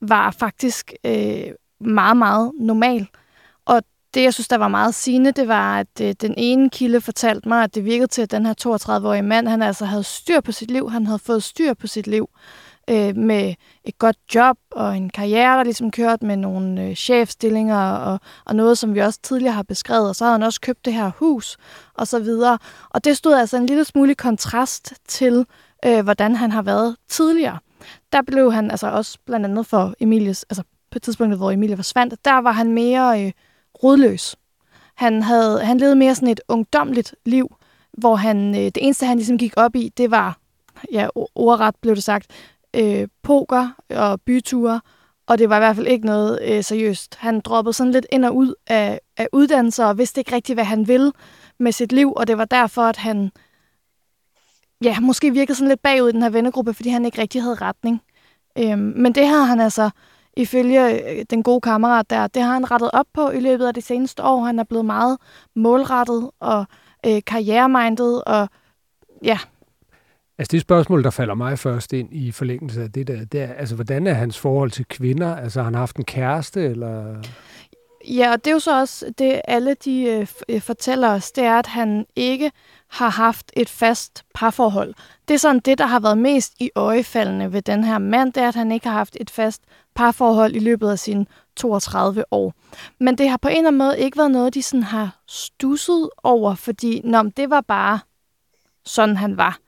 var 0.00 0.30
faktisk 0.30 0.92
øh, 1.04 1.44
meget, 1.80 2.16
meget 2.16 2.52
normal. 2.60 3.06
Og 3.66 3.82
det, 4.14 4.22
jeg 4.22 4.34
synes, 4.34 4.48
der 4.48 4.56
var 4.56 4.68
meget 4.68 4.94
sigende, 4.94 5.32
det 5.32 5.48
var, 5.48 5.78
at 5.78 6.00
øh, 6.02 6.14
den 6.20 6.34
ene 6.36 6.70
kilde 6.70 7.00
fortalte 7.00 7.48
mig, 7.48 7.62
at 7.64 7.74
det 7.74 7.84
virkede 7.84 8.06
til, 8.06 8.22
at 8.22 8.30
den 8.30 8.46
her 8.46 8.54
32-årige 8.66 9.22
mand, 9.22 9.48
han 9.48 9.62
altså 9.62 9.84
havde 9.84 10.04
styr 10.04 10.40
på 10.40 10.52
sit 10.52 10.70
liv. 10.70 10.90
Han 10.90 11.06
havde 11.06 11.18
fået 11.18 11.42
styr 11.42 11.74
på 11.74 11.86
sit 11.86 12.06
liv 12.06 12.30
øh, 12.90 13.16
med 13.16 13.54
et 13.84 13.98
godt 13.98 14.16
job 14.34 14.56
og 14.70 14.96
en 14.96 15.10
karriere, 15.10 15.56
der 15.56 15.64
ligesom 15.64 15.90
kørt 15.90 16.22
med 16.22 16.36
nogle 16.36 16.82
øh, 16.82 16.94
chefstillinger 16.94 17.90
og, 17.92 18.20
og 18.44 18.56
noget, 18.56 18.78
som 18.78 18.94
vi 18.94 19.00
også 19.00 19.18
tidligere 19.22 19.54
har 19.54 19.62
beskrevet. 19.62 20.08
Og 20.08 20.16
så 20.16 20.24
havde 20.24 20.34
han 20.34 20.42
også 20.42 20.60
købt 20.60 20.84
det 20.84 20.94
her 20.94 21.10
hus 21.16 21.56
og 21.94 22.06
så 22.06 22.18
videre. 22.18 22.58
Og 22.90 23.04
det 23.04 23.16
stod 23.16 23.34
altså 23.34 23.56
en 23.56 23.66
lille 23.66 23.84
smule 23.84 24.14
kontrast 24.14 24.94
til, 25.08 25.46
øh, 25.86 26.04
hvordan 26.04 26.36
han 26.36 26.52
har 26.52 26.62
været 26.62 26.96
tidligere. 27.08 27.58
Der 28.12 28.22
blev 28.22 28.52
han 28.52 28.70
altså 28.70 28.90
også 28.90 29.18
blandt 29.26 29.46
andet 29.46 29.66
for 29.66 29.94
Emilies, 30.00 30.42
altså 30.42 30.62
på 30.90 30.98
tidspunktet, 30.98 31.38
hvor 31.38 31.50
Emilie 31.50 31.76
forsvandt, 31.76 32.24
der 32.24 32.38
var 32.38 32.52
han 32.52 32.72
mere 32.72 33.24
øh, 33.24 33.32
rodløs. 33.82 34.36
Han, 34.94 35.22
havde, 35.22 35.64
han 35.64 35.78
levede 35.78 35.96
mere 35.96 36.14
sådan 36.14 36.28
et 36.28 36.40
ungdomligt 36.48 37.14
liv, 37.26 37.56
hvor 37.92 38.16
han, 38.16 38.54
øh, 38.54 38.64
det 38.64 38.78
eneste, 38.78 39.06
han 39.06 39.16
ligesom 39.16 39.38
gik 39.38 39.52
op 39.56 39.76
i, 39.76 39.92
det 39.96 40.10
var, 40.10 40.38
ja, 40.92 41.08
ordret 41.34 41.74
blev 41.80 41.94
det 41.94 42.04
sagt, 42.04 42.26
øh, 42.76 43.08
poker 43.22 43.68
og 43.90 44.20
byture, 44.20 44.80
og 45.26 45.38
det 45.38 45.48
var 45.48 45.56
i 45.56 45.60
hvert 45.60 45.76
fald 45.76 45.86
ikke 45.86 46.06
noget 46.06 46.38
øh, 46.42 46.64
seriøst. 46.64 47.16
Han 47.18 47.40
droppede 47.40 47.72
sådan 47.72 47.92
lidt 47.92 48.06
ind 48.12 48.24
og 48.24 48.36
ud 48.36 48.54
af, 48.66 49.00
af 49.16 49.28
uddannelser, 49.32 49.84
og 49.84 49.98
vidste 49.98 50.20
ikke 50.20 50.34
rigtigt, 50.34 50.56
hvad 50.56 50.64
han 50.64 50.88
ville 50.88 51.12
med 51.58 51.72
sit 51.72 51.92
liv, 51.92 52.12
og 52.16 52.26
det 52.26 52.38
var 52.38 52.44
derfor, 52.44 52.82
at 52.82 52.96
han 52.96 53.30
ja, 54.84 55.00
måske 55.00 55.30
virkede 55.30 55.54
sådan 55.58 55.68
lidt 55.68 55.82
bagud 55.82 56.08
i 56.08 56.12
den 56.12 56.22
her 56.22 56.30
vennegruppe, 56.30 56.74
fordi 56.74 56.88
han 56.88 57.04
ikke 57.04 57.20
rigtig 57.20 57.42
havde 57.42 57.54
retning. 57.54 58.02
Øhm, 58.58 58.92
men 58.96 59.14
det 59.14 59.26
har 59.26 59.44
han 59.44 59.60
altså, 59.60 59.90
ifølge 60.36 61.10
øh, 61.10 61.24
den 61.30 61.42
gode 61.42 61.60
kammerat 61.60 62.10
der, 62.10 62.26
det 62.26 62.42
har 62.42 62.52
han 62.52 62.70
rettet 62.70 62.90
op 62.92 63.06
på 63.14 63.30
i 63.30 63.40
løbet 63.40 63.66
af 63.66 63.74
de 63.74 63.82
seneste 63.82 64.22
år. 64.22 64.44
Han 64.44 64.58
er 64.58 64.64
blevet 64.64 64.84
meget 64.84 65.18
målrettet 65.56 66.30
og 66.40 66.64
øh, 67.06 67.22
karrieremindet, 67.26 68.24
og 68.24 68.48
ja, 69.24 69.38
Altså 70.40 70.52
det 70.52 70.60
spørgsmål, 70.60 71.04
der 71.04 71.10
falder 71.10 71.34
mig 71.34 71.58
først 71.58 71.92
ind 71.92 72.08
i 72.12 72.32
forlængelse 72.32 72.82
af 72.82 72.92
det 72.92 73.06
der, 73.06 73.24
det 73.24 73.40
er, 73.40 73.52
altså 73.52 73.74
hvordan 73.74 74.06
er 74.06 74.12
hans 74.12 74.38
forhold 74.38 74.70
til 74.70 74.84
kvinder? 74.84 75.36
Altså 75.36 75.60
har 75.60 75.64
han 75.64 75.74
haft 75.74 75.96
en 75.96 76.04
kæreste, 76.04 76.64
eller... 76.64 77.22
Ja, 78.08 78.32
og 78.32 78.44
det 78.44 78.50
er 78.50 78.54
jo 78.54 78.58
så 78.58 78.80
også 78.80 79.12
det, 79.18 79.40
alle 79.44 79.74
de 79.74 80.02
øh, 80.02 80.26
øh, 80.48 80.60
fortæller 80.60 81.08
os, 81.08 81.32
det 81.32 81.44
er, 81.44 81.58
at 81.58 81.66
han 81.66 82.06
ikke 82.16 82.52
har 82.88 83.08
haft 83.08 83.52
et 83.56 83.68
fast 83.68 84.24
parforhold. 84.34 84.94
Det 85.28 85.34
er 85.34 85.38
sådan 85.38 85.60
det, 85.60 85.78
der 85.78 85.86
har 85.86 86.00
været 86.00 86.18
mest 86.18 86.52
i 86.60 86.70
øjefaldene 86.74 87.52
ved 87.52 87.62
den 87.62 87.84
her 87.84 87.98
mand, 87.98 88.32
det 88.32 88.42
er, 88.42 88.48
at 88.48 88.54
han 88.54 88.72
ikke 88.72 88.88
har 88.88 88.94
haft 88.94 89.16
et 89.20 89.30
fast 89.30 89.62
parforhold 89.94 90.56
i 90.56 90.58
løbet 90.58 90.90
af 90.90 90.98
sine 90.98 91.26
32 91.56 92.24
år. 92.30 92.54
Men 93.00 93.18
det 93.18 93.28
har 93.28 93.36
på 93.36 93.48
en 93.48 93.56
eller 93.56 93.68
anden 93.68 93.78
måde 93.78 93.98
ikke 93.98 94.18
været 94.18 94.30
noget, 94.30 94.54
de 94.54 94.62
sådan 94.62 94.82
har 94.82 95.18
stusset 95.28 96.10
over, 96.22 96.54
fordi 96.54 97.00
nå, 97.04 97.22
det 97.22 97.50
var 97.50 97.60
bare 97.60 97.98
sådan, 98.84 99.16
han 99.16 99.36
var. 99.36 99.58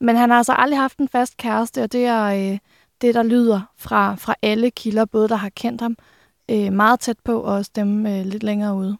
Men 0.00 0.16
han 0.16 0.30
har 0.30 0.36
altså 0.36 0.52
aldrig 0.52 0.80
haft 0.80 0.98
en 0.98 1.08
fast 1.08 1.36
kæreste, 1.36 1.82
og 1.82 1.92
det 1.92 2.04
er 2.04 2.24
øh, 2.24 2.58
det, 3.00 3.14
der 3.14 3.22
lyder 3.22 3.60
fra, 3.76 4.14
fra 4.14 4.34
alle 4.42 4.70
kilder, 4.70 5.04
både 5.04 5.28
der 5.28 5.36
har 5.36 5.48
kendt 5.48 5.80
ham 5.80 5.96
øh, 6.50 6.72
meget 6.72 7.00
tæt 7.00 7.16
på, 7.24 7.40
og 7.40 7.54
også 7.54 7.70
dem 7.76 8.06
øh, 8.06 8.24
lidt 8.26 8.42
længere 8.42 8.74
ude. 8.74 8.96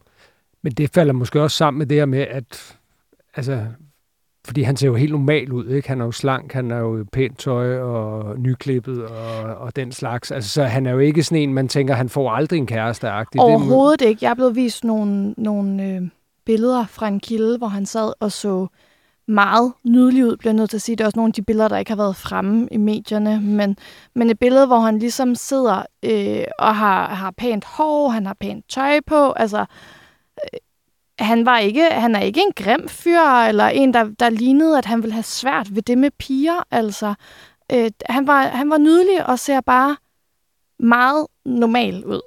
Men 0.63 0.73
det 0.73 0.91
falder 0.91 1.13
måske 1.13 1.43
også 1.43 1.57
sammen 1.57 1.79
med 1.79 1.87
det 1.87 1.97
her 1.97 2.07
med, 2.07 2.21
at 2.21 2.77
altså, 3.35 3.67
fordi 4.47 4.63
han 4.63 4.77
ser 4.77 4.87
jo 4.87 4.95
helt 4.95 5.13
normal 5.13 5.53
ud, 5.53 5.69
ikke? 5.69 5.89
Han 5.89 6.01
er 6.01 6.05
jo 6.05 6.13
slank, 6.13 6.53
han 6.53 6.71
er 6.71 6.79
jo 6.79 7.07
pænt 7.13 7.39
tøj 7.39 7.79
og 7.79 8.39
nyklippet 8.39 9.05
og, 9.05 9.57
og 9.57 9.77
den 9.77 9.93
slags. 9.93 10.31
Altså, 10.31 10.51
så 10.51 10.65
han 10.65 10.87
er 10.87 10.91
jo 10.91 10.99
ikke 10.99 11.23
sådan 11.23 11.43
en, 11.43 11.55
man 11.55 11.69
tænker, 11.69 11.95
han 11.95 12.09
får 12.09 12.31
aldrig 12.31 12.59
en 12.59 12.67
kæreste 12.67 13.11
-agtig. 13.11 13.39
Overhovedet 13.39 14.01
det, 14.01 14.07
ikke. 14.07 14.25
Jeg 14.25 14.31
er 14.31 14.35
blevet 14.35 14.57
vist 14.57 14.85
nogle, 14.85 15.35
nogle 15.37 15.85
øh, 15.85 16.03
billeder 16.45 16.87
fra 16.87 17.09
en 17.09 17.21
kilde, 17.21 17.59
hvor 17.59 17.67
han 17.67 17.87
sad 17.87 18.13
og 18.21 18.33
så 18.33 18.67
meget 19.29 19.73
nydelig 19.85 20.27
ud, 20.27 20.37
bliver 20.37 20.53
jeg 20.53 20.57
nødt 20.57 20.71
til 20.71 20.77
at 20.77 20.83
sige. 20.83 20.97
Det 20.97 21.05
er 21.05 21.07
også 21.07 21.19
nogle 21.19 21.31
af 21.31 21.35
de 21.35 21.43
billeder, 21.43 21.69
der 21.69 21.79
ikke 21.79 21.91
har 21.91 21.97
været 21.97 22.17
fremme 22.17 22.69
i 22.73 22.77
medierne, 22.77 23.41
men, 23.41 23.77
men 24.14 24.31
et 24.31 24.38
billede, 24.38 24.67
hvor 24.67 24.79
han 24.79 24.99
ligesom 24.99 25.35
sidder 25.35 25.83
øh, 26.03 26.45
og 26.59 26.77
har, 26.77 27.14
har 27.14 27.31
pænt 27.31 27.64
hår, 27.64 28.09
han 28.09 28.27
har 28.27 28.37
pænt 28.41 28.64
tøj 28.69 29.01
på, 29.07 29.33
altså 29.33 29.61
øh, 30.45 30.59
han 31.19 31.47
var 31.47 31.59
ikke, 31.59 31.91
han 31.91 32.14
er 32.14 32.21
ikke 32.21 32.41
en 32.41 32.53
grim 32.64 32.88
fyr, 32.88 33.21
eller 33.49 33.67
en, 33.67 33.95
der, 33.95 34.11
der 34.21 34.31
lignede, 34.31 34.79
at 34.79 34.85
han 34.85 35.03
ville 35.03 35.12
have 35.12 35.23
svært 35.23 35.75
ved 35.75 35.83
det 35.83 35.99
med 35.99 36.11
piger. 36.19 36.67
Altså, 36.71 37.14
øh, 37.73 37.91
han, 38.07 38.27
var, 38.27 38.43
han 38.43 38.71
var 38.71 38.79
nydelig 38.79 39.27
og 39.27 39.38
ser 39.38 39.61
bare 39.61 39.97
meget 40.79 41.27
normal 41.45 42.05
ud. 42.05 42.21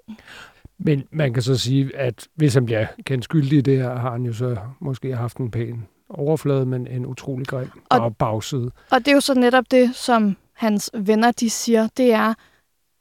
Men 0.77 1.03
man 1.11 1.33
kan 1.33 1.43
så 1.43 1.57
sige, 1.57 1.95
at 1.95 2.27
hvis 2.35 2.53
han 2.53 2.65
bliver 2.65 2.85
kendt 3.05 3.23
skyldig 3.23 3.57
i 3.57 3.61
det 3.61 3.77
her, 3.77 3.95
har 3.95 4.11
han 4.11 4.23
jo 4.23 4.33
så 4.33 4.57
måske 4.79 5.15
haft 5.15 5.37
en 5.37 5.51
pæn 5.51 5.87
overflade, 6.13 6.65
men 6.65 6.87
en 6.87 7.05
utrolig 7.05 7.47
grim 7.47 7.69
og, 7.89 8.17
bagside. 8.17 8.71
Og 8.91 8.99
det 8.99 9.07
er 9.07 9.13
jo 9.13 9.21
så 9.21 9.33
netop 9.33 9.63
det, 9.71 9.95
som 9.95 10.37
hans 10.53 10.89
venner 10.93 11.31
de 11.31 11.49
siger, 11.49 11.87
det 11.97 12.13
er, 12.13 12.33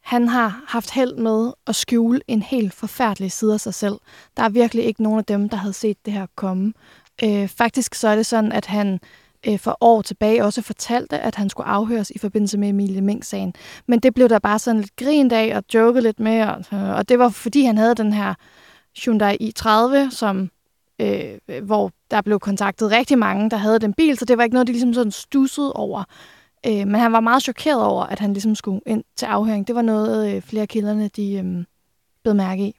han 0.03 0.29
har 0.29 0.65
haft 0.67 0.91
held 0.91 1.17
med 1.17 1.53
at 1.67 1.75
skjule 1.77 2.21
en 2.29 2.43
helt 2.43 2.75
forfærdelig 2.75 3.33
side 3.33 3.55
af 3.55 3.61
sig 3.61 3.75
selv. 3.75 3.95
Der 4.37 4.43
er 4.43 4.49
virkelig 4.49 4.85
ikke 4.85 5.03
nogen 5.03 5.19
af 5.19 5.25
dem, 5.25 5.49
der 5.49 5.57
havde 5.57 5.73
set 5.73 6.07
det 6.07 6.13
her 6.13 6.27
komme. 6.37 6.73
Øh, 7.25 7.49
faktisk 7.49 7.95
så 7.95 8.09
er 8.09 8.17
det 8.17 8.27
sådan, 8.27 8.53
at 8.53 8.67
han 8.67 9.01
øh, 9.47 9.59
for 9.59 9.79
år 9.81 10.03
tilbage 10.03 10.45
også 10.45 10.63
fortalte, 10.63 11.19
at 11.19 11.35
han 11.35 11.49
skulle 11.49 11.67
afhøres 11.67 12.11
i 12.11 12.19
forbindelse 12.19 12.59
med 12.59 12.69
Emilie 12.69 13.01
Mink-sagen. 13.01 13.55
Men 13.87 14.01
det 14.01 14.15
blev 14.15 14.29
der 14.29 14.39
bare 14.39 14.59
sådan 14.59 14.81
lidt 14.81 14.97
grint 14.97 15.33
af 15.33 15.57
og 15.57 15.65
joket 15.75 16.03
lidt 16.03 16.21
med, 16.21 16.43
og, 16.43 16.65
og 16.95 17.09
det 17.09 17.19
var 17.19 17.29
fordi 17.29 17.63
han 17.63 17.79
havde 17.79 17.95
den 17.95 18.13
her 18.13 18.35
Hyundai 19.05 19.37
i30, 19.37 20.11
som, 20.11 20.51
øh, 21.01 21.39
hvor 21.63 21.93
der 22.11 22.21
blev 22.21 22.41
kontaktet 22.41 22.91
rigtig 22.91 23.19
mange, 23.19 23.51
der 23.51 23.57
havde 23.57 23.79
den 23.79 23.95
bil, 23.95 24.19
så 24.19 24.25
det 24.25 24.39
var 24.39 24.45
ikke 24.45 24.55
noget, 24.55 24.67
de 24.67 24.73
ligesom 24.73 24.95
sådan 24.95 25.13
stussede 25.13 25.73
over. 25.73 26.05
Øh, 26.67 26.87
men 26.87 26.95
han 26.95 27.13
var 27.13 27.21
meget 27.21 27.43
chokeret 27.43 27.85
over, 27.85 28.05
at 28.05 28.19
han 28.19 28.33
ligesom 28.33 28.55
skulle 28.55 28.81
ind 28.87 29.05
til 29.17 29.27
afhøring. 29.27 29.67
Det 29.67 29.75
var 29.75 29.83
noget, 29.83 30.35
øh, 30.35 30.43
flere 30.43 30.67
kilderne 30.67 31.09
de 31.09 31.33
øh, 31.33 31.65
blev 32.23 32.35
mærke 32.35 32.63
i. 32.63 32.75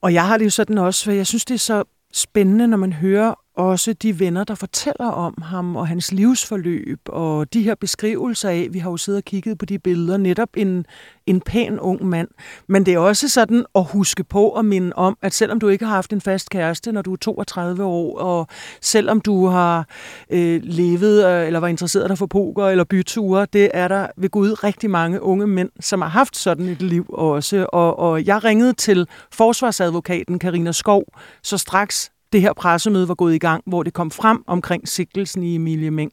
Og 0.00 0.14
jeg 0.14 0.26
har 0.26 0.38
det 0.38 0.44
jo 0.44 0.50
sådan 0.50 0.78
også, 0.78 1.04
for 1.04 1.12
jeg 1.12 1.26
synes, 1.26 1.44
det 1.44 1.54
er 1.54 1.58
så 1.58 1.84
spændende, 2.12 2.66
når 2.66 2.76
man 2.76 2.92
hører 2.92 3.34
også 3.56 3.92
de 3.92 4.20
venner, 4.20 4.44
der 4.44 4.54
fortæller 4.54 5.06
om 5.06 5.42
ham 5.42 5.76
og 5.76 5.88
hans 5.88 6.12
livsforløb, 6.12 7.00
og 7.06 7.52
de 7.52 7.62
her 7.62 7.74
beskrivelser 7.74 8.48
af, 8.48 8.68
vi 8.70 8.78
har 8.78 8.90
jo 8.90 8.96
siddet 8.96 9.18
og 9.18 9.24
kigget 9.24 9.58
på 9.58 9.66
de 9.66 9.78
billeder, 9.78 10.16
netop 10.16 10.48
en, 10.56 10.86
en 11.26 11.40
pæn 11.40 11.80
ung 11.80 12.06
mand. 12.06 12.28
Men 12.68 12.86
det 12.86 12.94
er 12.94 12.98
også 12.98 13.28
sådan 13.28 13.64
at 13.74 13.84
huske 13.84 14.24
på 14.24 14.48
og 14.48 14.64
minde 14.64 14.92
om, 14.96 15.18
at 15.22 15.34
selvom 15.34 15.60
du 15.60 15.68
ikke 15.68 15.84
har 15.84 15.94
haft 15.94 16.12
en 16.12 16.20
fast 16.20 16.50
kæreste, 16.50 16.92
når 16.92 17.02
du 17.02 17.12
er 17.12 17.16
32 17.16 17.84
år, 17.84 18.18
og 18.18 18.46
selvom 18.80 19.20
du 19.20 19.46
har 19.46 19.88
øh, 20.30 20.60
levet 20.62 21.26
øh, 21.26 21.46
eller 21.46 21.60
var 21.60 21.68
interesseret 21.68 22.08
dig 22.08 22.18
for 22.18 22.26
poker 22.26 22.66
eller 22.66 22.84
byture, 22.84 23.46
det 23.52 23.70
er 23.74 23.88
der 23.88 24.06
ved 24.16 24.28
Gud 24.28 24.64
rigtig 24.64 24.90
mange 24.90 25.22
unge 25.22 25.46
mænd, 25.46 25.70
som 25.80 26.00
har 26.02 26.08
haft 26.08 26.36
sådan 26.36 26.68
et 26.68 26.82
liv 26.82 27.06
også. 27.08 27.66
Og, 27.72 27.98
og 27.98 28.26
jeg 28.26 28.44
ringede 28.44 28.72
til 28.72 29.08
forsvarsadvokaten 29.32 30.38
Karina 30.38 30.72
Skov, 30.72 31.04
så 31.42 31.58
straks 31.58 32.10
det 32.34 32.42
her 32.42 32.52
pressemøde 32.52 33.08
var 33.08 33.14
gået 33.14 33.34
i 33.34 33.38
gang, 33.38 33.62
hvor 33.66 33.82
det 33.82 33.92
kom 33.92 34.10
frem 34.10 34.44
omkring 34.46 34.88
sigtelsen 34.88 35.42
i 35.42 35.54
Emilie 35.54 35.90
Meng. 35.90 36.12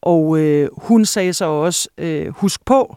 Og 0.00 0.38
øh, 0.38 0.68
hun 0.76 1.04
sagde 1.04 1.32
så 1.32 1.44
også, 1.44 1.88
øh, 1.98 2.28
husk 2.28 2.64
på, 2.64 2.96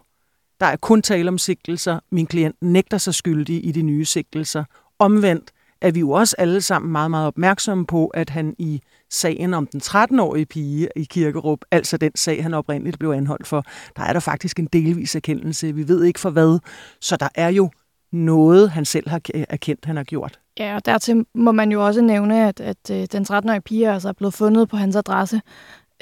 der 0.60 0.66
er 0.66 0.76
kun 0.76 1.02
tale 1.02 1.28
om 1.28 1.38
sigtelser. 1.38 2.00
Min 2.12 2.26
klient 2.26 2.56
nægter 2.60 2.98
sig 2.98 3.14
skyldig 3.14 3.66
i 3.66 3.72
de 3.72 3.82
nye 3.82 4.04
sigtelser. 4.04 4.64
Omvendt 4.98 5.50
er 5.80 5.90
vi 5.90 6.00
jo 6.00 6.10
også 6.10 6.36
alle 6.38 6.60
sammen 6.60 6.92
meget, 6.92 7.10
meget 7.10 7.26
opmærksomme 7.26 7.86
på, 7.86 8.06
at 8.06 8.30
han 8.30 8.54
i 8.58 8.82
sagen 9.10 9.54
om 9.54 9.66
den 9.66 9.80
13-årige 9.84 10.46
pige 10.46 10.88
i 10.96 11.04
Kirkerup, 11.04 11.58
altså 11.70 11.96
den 11.96 12.12
sag, 12.14 12.42
han 12.42 12.54
oprindeligt 12.54 12.98
blev 12.98 13.10
anholdt 13.10 13.46
for, 13.46 13.64
der 13.96 14.02
er 14.02 14.12
der 14.12 14.20
faktisk 14.20 14.58
en 14.58 14.66
delvis 14.66 15.16
erkendelse. 15.16 15.74
Vi 15.74 15.88
ved 15.88 16.04
ikke 16.04 16.20
for 16.20 16.30
hvad, 16.30 16.58
så 17.00 17.16
der 17.16 17.28
er 17.34 17.48
jo 17.48 17.70
noget, 18.12 18.70
han 18.70 18.84
selv 18.84 19.08
har 19.08 19.20
erkendt, 19.34 19.84
han 19.84 19.96
har 19.96 20.04
gjort. 20.04 20.40
Ja, 20.58 20.76
og 20.76 20.86
dertil 20.86 21.26
må 21.34 21.52
man 21.52 21.72
jo 21.72 21.86
også 21.86 22.02
nævne, 22.02 22.48
at, 22.48 22.60
at 22.60 22.90
øh, 22.90 23.06
den 23.12 23.26
13-årige 23.30 23.60
pige 23.60 23.86
er 23.86 23.94
altså 23.94 24.12
blevet 24.12 24.34
fundet 24.34 24.68
på 24.68 24.76
hans 24.76 24.96
adresse. 24.96 25.40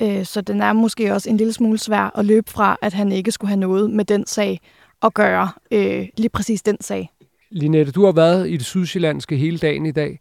Øh, 0.03 0.25
så 0.25 0.41
den 0.41 0.61
er 0.61 0.73
måske 0.73 1.15
også 1.15 1.31
en 1.31 1.37
lille 1.37 1.53
smule 1.53 1.79
svær 1.79 2.19
at 2.19 2.25
løbe 2.25 2.51
fra, 2.51 2.77
at 2.83 2.93
han 2.93 3.13
ikke 3.13 3.33
skulle 3.33 3.49
have 3.49 3.61
noget 3.61 3.91
med 3.91 4.05
den 4.05 4.27
sag 4.27 4.61
at 5.03 5.15
gøre. 5.15 5.51
Øh, 5.71 6.09
lige 6.17 6.29
præcis 6.29 6.63
den 6.63 6.81
sag. 6.81 7.11
Linette, 7.51 7.93
du 7.93 8.05
har 8.05 8.13
været 8.13 8.51
i 8.51 8.57
det 8.57 8.67
sydsjællandske 8.67 9.37
hele 9.37 9.59
dagen 9.59 9.87
i 9.87 9.93
dag, 9.93 10.21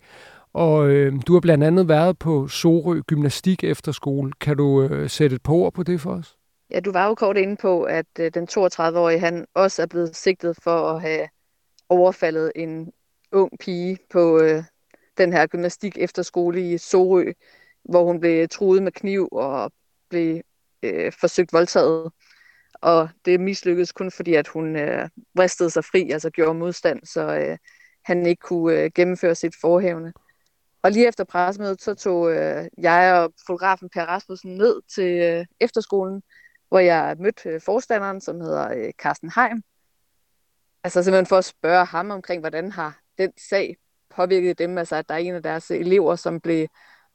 og 0.53 0.89
øh, 0.89 1.13
du 1.27 1.33
har 1.33 1.39
blandt 1.39 1.63
andet 1.63 1.87
været 1.87 2.19
på 2.19 2.47
Sorø 2.47 3.01
Gymnastik 3.07 3.63
Efterskole. 3.63 4.31
Kan 4.41 4.57
du 4.57 4.83
øh, 4.83 5.09
sætte 5.09 5.35
et 5.35 5.43
par 5.43 5.53
ord 5.53 5.73
på 5.73 5.83
det 5.83 6.01
for 6.01 6.11
os? 6.11 6.35
Ja, 6.71 6.79
du 6.79 6.91
var 6.91 7.07
jo 7.07 7.15
kort 7.15 7.37
inde 7.37 7.55
på, 7.55 7.83
at 7.83 8.05
øh, 8.19 8.31
den 8.33 8.47
32-årige 8.51 9.19
han 9.19 9.45
også 9.55 9.81
er 9.81 9.85
blevet 9.85 10.15
sigtet 10.15 10.57
for 10.63 10.89
at 10.89 11.01
have 11.01 11.27
overfaldet 11.89 12.51
en 12.55 12.91
ung 13.31 13.59
pige 13.59 13.97
på 14.09 14.39
øh, 14.39 14.63
den 15.17 15.33
her 15.33 15.47
gymnastik 15.47 15.97
efterskole 15.97 16.71
i 16.71 16.77
Sorø, 16.77 17.31
hvor 17.83 18.03
hun 18.03 18.19
blev 18.19 18.47
truet 18.47 18.83
med 18.83 18.91
kniv 18.91 19.29
og 19.31 19.71
blev 20.09 20.41
øh, 20.83 21.11
forsøgt 21.19 21.53
voldtaget. 21.53 22.11
Og 22.73 23.09
det 23.25 23.39
mislykkedes 23.39 23.91
kun 23.91 24.11
fordi, 24.11 24.33
at 24.33 24.47
hun 24.47 24.75
øh, 24.75 25.09
vristede 25.35 25.69
sig 25.69 25.85
fri, 25.85 26.11
altså 26.11 26.29
gjorde 26.29 26.59
modstand, 26.59 26.99
så 27.05 27.37
øh, 27.37 27.57
han 28.05 28.25
ikke 28.25 28.39
kunne 28.39 28.79
øh, 28.79 28.91
gennemføre 28.95 29.35
sit 29.35 29.55
forhævne. 29.61 30.13
Og 30.81 30.91
lige 30.91 31.07
efter 31.07 31.23
pressemødet, 31.23 31.81
så 31.81 31.95
tog 31.95 32.31
øh, 32.31 32.65
jeg 32.77 33.13
og 33.13 33.33
fotografen 33.47 33.89
Per 33.89 34.05
Rasmussen 34.05 34.55
ned 34.55 34.81
til 34.95 35.21
øh, 35.21 35.45
efterskolen, 35.59 36.21
hvor 36.69 36.79
jeg 36.79 37.15
mødte 37.19 37.49
øh, 37.49 37.61
forstanderen, 37.61 38.21
som 38.21 38.41
hedder 38.41 38.71
øh, 38.77 38.91
Carsten 38.91 39.31
Heim. 39.35 39.63
Altså 40.87 41.03
simpelthen 41.03 41.25
for 41.25 41.37
at 41.37 41.45
spørge 41.45 41.85
ham 41.85 42.11
omkring, 42.11 42.39
hvordan 42.39 42.71
har 42.71 42.99
den 43.17 43.31
sag 43.49 43.77
påvirket 44.15 44.59
dem, 44.59 44.77
altså 44.77 44.95
at 44.95 45.09
der 45.09 45.15
er 45.15 45.19
en 45.19 45.33
af 45.33 45.43
deres 45.43 45.71
elever, 45.71 46.15
som 46.15 46.39
blev 46.41 46.67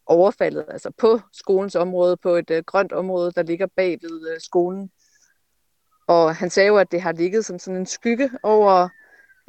overfaldet, 0.06 0.64
altså 0.68 0.90
på 0.98 1.20
skolens 1.32 1.74
område, 1.74 2.16
på 2.16 2.28
et 2.28 2.50
øh, 2.50 2.62
grønt 2.66 2.92
område, 2.92 3.32
der 3.32 3.42
ligger 3.42 3.66
bag 3.76 3.98
ved 4.02 4.30
øh, 4.30 4.40
skolen. 4.40 4.90
Og 6.06 6.36
han 6.36 6.50
sagde 6.50 6.66
jo, 6.66 6.76
at 6.76 6.92
det 6.92 7.00
har 7.00 7.12
ligget 7.12 7.44
som 7.44 7.58
sådan 7.58 7.80
en 7.80 7.86
skygge 7.86 8.30
over 8.42 8.88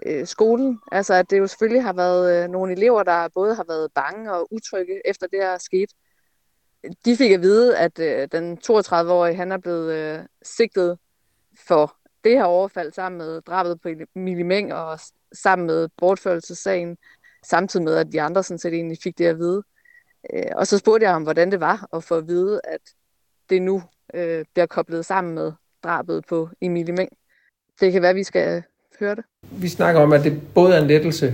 øh, 0.05 0.27
skolen. 0.27 0.79
Altså 0.91 1.13
at 1.13 1.29
det 1.29 1.39
jo 1.39 1.47
selvfølgelig 1.47 1.83
har 1.83 1.93
været 1.93 2.43
øh, 2.43 2.49
nogle 2.49 2.73
elever, 2.73 3.03
der 3.03 3.27
både 3.33 3.55
har 3.55 3.65
været 3.67 3.91
bange 3.95 4.33
og 4.33 4.53
utrygge 4.53 5.07
efter 5.07 5.27
det 5.27 5.39
her 5.39 5.57
skete. 5.57 5.95
De 7.05 7.17
fik 7.17 7.31
at 7.31 7.41
vide, 7.41 7.77
at 7.77 7.99
øh, 7.99 8.27
den 8.31 8.57
32-årige, 8.65 9.35
han 9.35 9.51
er 9.51 9.57
blevet 9.57 9.93
øh, 9.93 10.25
sigtet 10.43 10.97
for 11.67 12.02
det 12.23 12.31
her 12.31 12.43
overfald 12.43 12.91
sammen 12.93 13.17
med 13.17 13.41
drabet 13.41 13.81
på 13.81 13.89
Emilie 14.15 14.43
Meng 14.43 14.73
og 14.73 14.99
sammen 15.33 15.67
med 15.67 15.89
bortførelsessagen, 15.97 16.97
samtidig 17.45 17.83
med, 17.83 17.95
at 17.95 18.07
de 18.11 18.21
andre 18.21 18.43
sådan 18.43 18.59
set 18.59 18.73
egentlig 18.73 18.97
fik 19.03 19.17
det 19.17 19.25
at 19.25 19.37
vide. 19.37 19.63
Øh, 20.33 20.51
og 20.55 20.67
så 20.67 20.77
spurgte 20.77 21.05
jeg 21.05 21.15
om, 21.15 21.23
hvordan 21.23 21.51
det 21.51 21.59
var 21.59 21.87
at 21.93 22.03
få 22.03 22.15
at 22.15 22.27
vide, 22.27 22.61
at 22.63 22.81
det 23.49 23.61
nu 23.61 23.83
øh, 24.13 24.45
bliver 24.53 24.65
koblet 24.65 25.05
sammen 25.05 25.35
med 25.35 25.51
drabet 25.83 26.25
på 26.29 26.49
Emilie 26.61 26.93
Meng. 26.93 27.09
Det 27.79 27.91
kan 27.91 28.01
være, 28.01 28.09
at 28.09 28.15
vi 28.15 28.23
skal 28.23 28.63
høre 28.99 29.15
det. 29.15 29.23
Vi 29.51 29.67
snakker 29.67 30.01
om, 30.01 30.13
at 30.13 30.23
det 30.23 30.53
både 30.53 30.75
er 30.75 30.81
en 30.81 30.87
lettelse, 30.87 31.33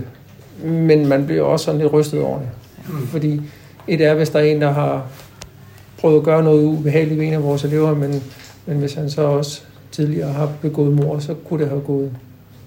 men 0.62 1.08
man 1.08 1.26
bliver 1.26 1.42
også 1.42 1.64
sådan 1.64 1.80
lidt 1.80 1.92
rystet 1.92 2.20
over 2.22 2.38
det. 2.38 2.48
Mm. 2.88 3.06
Fordi 3.06 3.40
et 3.88 4.00
er, 4.00 4.14
hvis 4.14 4.30
der 4.30 4.38
er 4.38 4.44
en, 4.44 4.60
der 4.60 4.70
har 4.70 5.10
prøvet 5.98 6.18
at 6.18 6.24
gøre 6.24 6.42
noget 6.42 6.66
ubehageligt 6.66 7.20
ved 7.20 7.26
en 7.26 7.32
af 7.32 7.42
vores 7.42 7.64
elever, 7.64 7.94
men, 7.94 8.22
men 8.66 8.78
hvis 8.78 8.94
han 8.94 9.10
så 9.10 9.22
også 9.22 9.62
tidligere 9.92 10.32
har 10.32 10.52
begået 10.62 10.92
mor, 10.92 11.18
så 11.18 11.34
kunne 11.34 11.60
det 11.60 11.68
have 11.68 11.82
gået 11.82 12.12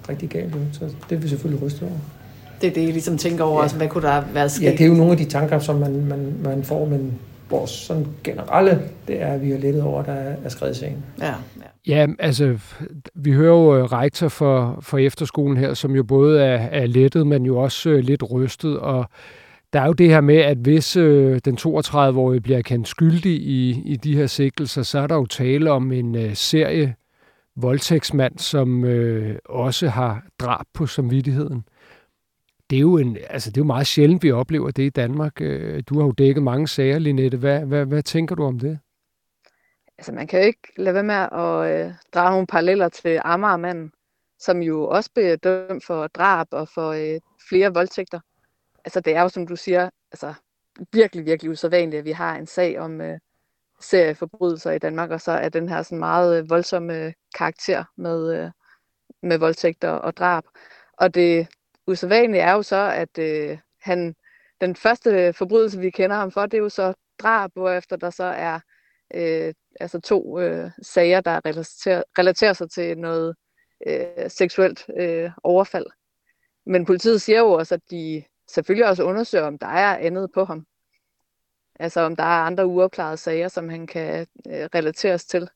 rigtig 0.08 0.28
galt. 0.28 0.54
Så 0.72 0.84
det 1.10 1.16
er 1.16 1.20
vi 1.20 1.28
selvfølgelig 1.28 1.62
rystet 1.62 1.82
over. 1.82 1.98
Det 2.60 2.68
er 2.68 2.74
det, 2.74 2.88
I 2.88 2.92
ligesom 2.92 3.18
tænker 3.18 3.44
over, 3.44 3.56
ja. 3.56 3.62
altså, 3.62 3.76
hvad 3.76 3.88
kunne 3.88 4.06
der 4.08 4.22
være 4.32 4.48
sket? 4.48 4.66
Ja, 4.66 4.70
det 4.70 4.80
er 4.80 4.86
jo 4.86 4.94
nogle 4.94 5.12
af 5.12 5.18
de 5.18 5.24
tanker, 5.24 5.58
som 5.58 5.76
man, 5.76 6.06
man, 6.06 6.34
man 6.44 6.64
får, 6.64 6.84
men 6.84 7.18
vores 7.50 7.70
sådan 7.70 8.06
generelle, 8.24 8.80
det 9.08 9.22
er, 9.22 9.26
at 9.26 9.42
vi 9.42 9.52
er 9.52 9.58
lettet 9.58 9.82
over, 9.82 10.00
at 10.00 10.06
der 10.06 10.12
er 10.44 10.48
skrevet 10.48 10.76
sagen. 10.76 11.04
Ja, 11.20 11.26
ja. 11.26 11.34
Ja, 11.86 12.06
altså, 12.18 12.58
vi 13.14 13.32
hører 13.32 13.54
jo 13.54 13.76
øh, 13.76 13.84
rektor 13.84 14.28
for, 14.28 14.78
for 14.80 14.98
efterskolen 14.98 15.56
her, 15.56 15.74
som 15.74 15.96
jo 15.96 16.02
både 16.02 16.42
er, 16.42 16.56
er 16.56 16.86
lettet, 16.86 17.26
men 17.26 17.46
jo 17.46 17.58
også 17.58 17.90
øh, 17.90 17.98
lidt 17.98 18.30
rystet, 18.32 18.78
og 18.78 19.06
der 19.72 19.80
er 19.80 19.86
jo 19.86 19.92
det 19.92 20.08
her 20.08 20.20
med, 20.20 20.36
at 20.36 20.56
hvis 20.56 20.96
øh, 20.96 21.40
den 21.44 21.58
32-årige 21.60 22.40
bliver 22.40 22.62
kendt 22.62 22.88
skyldig 22.88 23.32
i, 23.32 23.82
i 23.84 23.96
de 23.96 24.16
her 24.16 24.26
sigtelser, 24.26 24.82
så 24.82 24.98
er 24.98 25.06
der 25.06 25.14
jo 25.14 25.26
tale 25.26 25.70
om 25.70 25.92
en 25.92 26.14
øh, 26.14 26.34
serie 26.34 26.94
voldtægtsmand, 27.56 28.38
som 28.38 28.84
øh, 28.84 29.38
også 29.44 29.88
har 29.88 30.26
drab 30.38 30.66
på 30.74 30.86
samvittigheden. 30.86 31.64
Det 32.70 32.76
er, 32.76 32.80
jo 32.80 32.98
en, 32.98 33.18
altså 33.30 33.50
det 33.50 33.56
er 33.56 33.60
jo 33.60 33.66
meget 33.66 33.86
sjældent, 33.86 34.22
vi 34.22 34.32
oplever 34.32 34.70
det 34.70 34.82
i 34.82 34.90
Danmark. 34.90 35.40
Øh, 35.40 35.82
du 35.88 35.98
har 35.98 36.06
jo 36.06 36.12
dækket 36.12 36.42
mange 36.42 36.68
sager, 36.68 36.98
Linette. 36.98 37.38
Hvad, 37.38 37.60
hvad, 37.60 37.86
hvad 37.86 38.02
tænker 38.02 38.34
du 38.34 38.44
om 38.44 38.58
det? 38.58 38.78
Altså 39.98 40.12
man 40.12 40.26
kan 40.26 40.40
jo 40.40 40.46
ikke 40.46 40.68
lade 40.76 40.94
være 40.94 41.02
med 41.02 41.14
at 41.14 41.86
øh, 41.86 41.92
drage 42.14 42.30
nogle 42.30 42.46
paralleller 42.46 42.88
til 42.88 43.20
Amagermanden, 43.24 43.92
som 44.38 44.62
jo 44.62 44.88
også 44.88 45.10
blev 45.14 45.36
dømt 45.36 45.84
for 45.84 46.06
drab 46.06 46.46
og 46.50 46.68
for 46.68 46.90
øh, 46.90 47.20
flere 47.48 47.74
voldtægter. 47.74 48.20
Altså 48.84 49.00
det 49.00 49.16
er 49.16 49.22
jo, 49.22 49.28
som 49.28 49.46
du 49.46 49.56
siger, 49.56 49.90
altså 50.12 50.34
virkelig, 50.92 51.26
virkelig 51.26 51.50
usædvanligt, 51.50 51.98
at 51.98 52.04
vi 52.04 52.12
har 52.12 52.36
en 52.36 52.46
sag 52.46 52.78
om, 52.78 53.00
øh, 53.00 53.18
serieforbrydelser 53.84 54.70
i 54.70 54.78
Danmark, 54.78 55.10
og 55.10 55.20
så 55.20 55.32
er 55.32 55.48
den 55.48 55.68
her 55.68 55.82
sådan 55.82 55.98
meget 55.98 56.38
øh, 56.38 56.50
voldsomme 56.50 57.14
karakter 57.34 57.84
med, 57.96 58.44
øh, 58.44 58.50
med 59.22 59.38
voldtægter 59.38 59.90
og 59.90 60.16
drab. 60.16 60.44
Og 60.92 61.14
det 61.14 61.48
usædvanlige 61.86 62.42
er 62.42 62.52
jo 62.52 62.62
så, 62.62 62.90
at 62.94 63.18
øh, 63.18 63.58
han 63.82 64.14
den 64.60 64.76
første 64.76 65.32
forbrydelse, 65.32 65.80
vi 65.80 65.90
kender 65.90 66.16
ham 66.16 66.30
for, 66.30 66.46
det 66.46 66.54
er 66.54 66.62
jo 66.62 66.68
så 66.68 66.94
drab, 67.18 67.50
hvorefter 67.54 67.96
der 67.96 68.10
så 68.10 68.24
er 68.24 68.60
øh, 69.14 69.54
altså 69.80 70.00
to 70.00 70.40
øh, 70.40 70.70
sager, 70.82 71.20
der 71.20 71.40
relaterer, 71.46 72.02
relaterer 72.18 72.52
sig 72.52 72.70
til 72.70 72.98
noget 72.98 73.34
øh, 73.86 74.30
seksuelt 74.30 74.86
øh, 74.98 75.30
overfald. 75.42 75.86
Men 76.66 76.84
politiet 76.84 77.22
siger 77.22 77.38
jo 77.38 77.52
også, 77.52 77.74
at 77.74 77.80
de 77.90 78.24
selvfølgelig 78.50 78.88
også 78.88 79.02
undersøger, 79.02 79.44
om 79.44 79.58
der 79.58 79.66
er 79.66 79.96
andet 79.96 80.30
på 80.34 80.44
ham. 80.44 80.66
Altså 81.80 82.00
om 82.00 82.16
der 82.16 82.22
er 82.22 82.42
andre 82.42 82.66
uopklarede 82.66 83.16
sager, 83.16 83.48
som 83.48 83.68
han 83.68 83.86
kan 83.86 84.26
øh, 84.46 84.68
relateres 84.74 85.24
til. 85.24 85.48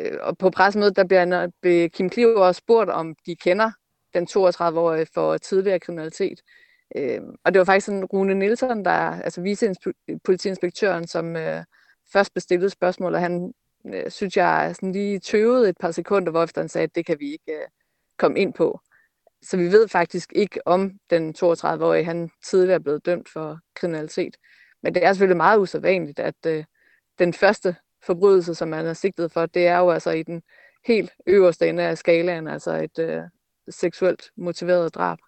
Øh, 0.00 0.18
og 0.20 0.38
på 0.38 0.50
pressemødet, 0.50 0.96
der 0.96 1.04
bliver, 1.04 1.50
bliver 1.60 1.84
øh, 1.84 1.90
Kim 1.90 2.10
Kliv 2.10 2.28
også 2.28 2.58
spurgt, 2.58 2.90
om 2.90 3.14
de 3.26 3.36
kender 3.36 3.70
den 4.14 4.26
32-årige 4.30 5.06
for 5.14 5.38
tidligere 5.38 5.80
kriminalitet. 5.80 6.40
Øh, 6.96 7.20
og 7.44 7.54
det 7.54 7.58
var 7.58 7.64
faktisk 7.64 7.86
sådan 7.86 8.04
Rune 8.04 8.34
Nielsen, 8.34 8.84
der 8.84 8.90
altså 8.90 9.40
vicepolitiinspektøren, 9.40 11.06
som 11.06 11.36
øh, 11.36 11.64
først 12.12 12.34
bestillede 12.34 12.70
spørgsmål, 12.70 13.14
og 13.14 13.20
han 13.20 13.54
øh, 13.86 14.10
synes 14.10 14.36
jeg 14.36 14.72
sådan 14.74 14.92
lige 14.92 15.18
tøvede 15.18 15.68
et 15.68 15.76
par 15.80 15.90
sekunder, 15.90 16.30
hvorefter 16.30 16.60
han 16.60 16.68
sagde, 16.68 16.84
at 16.84 16.94
det 16.94 17.06
kan 17.06 17.16
vi 17.20 17.32
ikke 17.32 17.52
øh, 17.52 17.68
komme 18.18 18.38
ind 18.38 18.54
på. 18.54 18.80
Så 19.42 19.56
vi 19.56 19.72
ved 19.72 19.88
faktisk 19.88 20.32
ikke, 20.32 20.66
om 20.66 20.92
den 21.10 21.34
32-årige 21.38 22.04
han 22.04 22.30
tidligere 22.44 22.74
er 22.74 22.82
blevet 22.82 23.06
dømt 23.06 23.28
for 23.32 23.58
kriminalitet. 23.74 24.36
Men 24.86 24.94
det 24.94 25.04
er 25.04 25.12
selvfølgelig 25.12 25.36
meget 25.36 25.58
usædvanligt, 25.58 26.18
at 26.18 26.34
øh, 26.46 26.64
den 27.18 27.32
første 27.32 27.76
forbrydelse, 28.02 28.54
som 28.54 28.68
man 28.68 28.86
er 28.86 28.92
sigtet 28.92 29.32
for, 29.32 29.46
det 29.46 29.66
er 29.66 29.78
jo 29.78 29.90
altså 29.90 30.10
i 30.10 30.22
den 30.22 30.42
helt 30.86 31.10
øverste 31.26 31.68
ende 31.68 31.82
af 31.82 31.98
skalaen, 31.98 32.48
altså 32.48 32.74
et 32.74 32.98
øh, 32.98 33.22
seksuelt 33.68 34.22
motiveret 34.36 34.94
drab. 34.94 35.18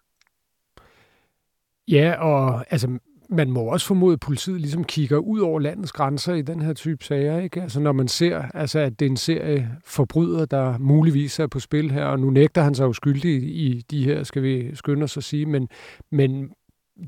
Ja, 1.87 2.15
og 2.19 2.65
altså, 2.69 2.99
man 3.29 3.51
må 3.51 3.61
også 3.61 3.87
formode, 3.87 4.13
at 4.13 4.19
politiet 4.19 4.61
ligesom 4.61 4.83
kigger 4.83 5.17
ud 5.17 5.39
over 5.39 5.59
landets 5.59 5.91
grænser 5.91 6.33
i 6.33 6.41
den 6.41 6.61
her 6.61 6.73
type 6.73 7.03
sager. 7.03 7.39
Ikke? 7.39 7.61
Altså, 7.61 7.79
når 7.79 7.91
man 7.91 8.07
ser, 8.07 8.41
altså, 8.53 8.79
at 8.79 8.99
det 8.99 9.05
er 9.05 9.09
en 9.09 9.17
serie 9.17 9.77
forbrydere, 9.85 10.45
der 10.45 10.77
muligvis 10.77 11.39
er 11.39 11.47
på 11.47 11.59
spil 11.59 11.91
her, 11.91 12.05
og 12.05 12.19
nu 12.19 12.29
nægter 12.29 12.61
han 12.61 12.75
sig 12.75 12.85
jo 12.85 12.93
skyldig 12.93 13.43
i 13.43 13.85
de 13.91 14.03
her, 14.03 14.23
skal 14.23 14.43
vi 14.43 14.75
skynde 14.75 15.03
os 15.03 15.17
at 15.17 15.23
sige, 15.23 15.45
men, 15.45 15.69
men 16.11 16.53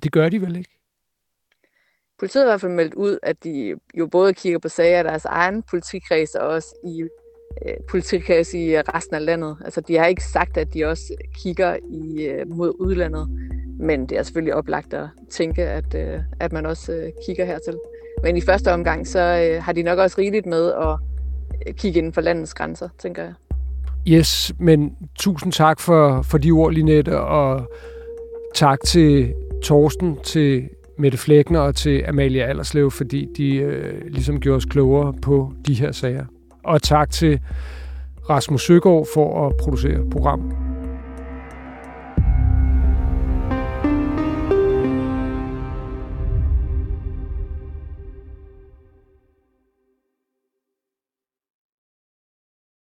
det 0.04 0.12
gør 0.12 0.30
de 0.30 0.42
vel 0.42 0.56
ikke? 0.56 0.81
Politiet 2.22 2.44
har 2.44 2.50
i 2.50 2.52
hvert 2.52 2.62
fald 2.62 2.72
meldt 2.72 2.94
ud, 2.94 3.18
at 3.24 3.44
de 3.44 3.76
jo 3.98 4.08
både 4.08 4.34
kigger 4.34 4.60
på 4.60 4.70
sager 4.70 4.98
af 4.98 5.04
deres 5.04 5.26
egen 5.26 5.64
politikreds 5.70 6.36
og 6.36 6.48
også 6.48 6.76
i 6.84 7.02
øh, 7.66 7.74
politikreds 7.90 8.54
i 8.54 8.78
resten 8.78 9.16
af 9.16 9.26
landet. 9.26 9.58
Altså, 9.66 9.82
de 9.82 9.98
har 9.98 10.06
ikke 10.06 10.24
sagt, 10.24 10.58
at 10.58 10.74
de 10.74 10.86
også 10.86 11.04
kigger 11.44 11.78
i, 11.90 12.24
øh, 12.24 12.50
mod 12.50 12.74
udlandet. 12.80 13.28
Men 13.80 14.06
det 14.06 14.18
er 14.18 14.24
selvfølgelig 14.24 14.56
oplagt 14.56 14.94
at 14.94 15.08
tænke, 15.30 15.64
at, 15.64 15.96
øh, 15.96 16.20
at 16.40 16.54
man 16.54 16.66
også 16.66 16.94
øh, 16.94 17.12
kigger 17.26 17.46
hertil. 17.46 17.78
Men 18.24 18.38
i 18.38 18.42
første 18.42 18.74
omgang, 18.74 19.08
så 19.08 19.20
øh, 19.20 19.64
har 19.64 19.74
de 19.74 19.84
nok 19.84 20.00
også 20.00 20.16
rigeligt 20.18 20.46
med 20.46 20.72
at 20.72 20.98
øh, 21.68 21.74
kigge 21.74 21.98
inden 21.98 22.14
for 22.14 22.22
landets 22.22 22.54
grænser, 22.54 22.90
tænker 23.00 23.24
jeg. 23.24 23.34
Yes, 24.08 24.54
men 24.60 24.96
tusind 25.20 25.52
tak 25.52 25.80
for, 25.80 26.22
for 26.22 26.38
de 26.38 26.52
ord, 26.52 26.74
Linette, 26.74 27.20
og 27.20 27.72
tak 28.56 28.80
til 28.86 29.34
Torsten, 29.64 30.18
til 30.24 30.70
Mette 31.02 31.18
Flækner 31.18 31.60
og 31.60 31.76
til 31.76 32.04
Amalie 32.08 32.44
Allerslev, 32.44 32.92
fordi 32.92 33.28
de 33.38 33.56
øh, 33.56 34.02
ligesom 34.08 34.40
gjorde 34.40 34.58
os 34.58 34.66
klogere 34.66 35.14
på 35.22 35.54
de 35.68 35.74
her 35.74 35.92
sager. 35.92 36.26
Og 36.64 36.82
tak 36.82 37.10
til 37.10 37.40
Rasmus 38.30 38.62
Søgaard 38.62 39.08
for 39.14 39.48
at 39.48 39.54
producere 39.58 40.10
programmet. 40.12 40.71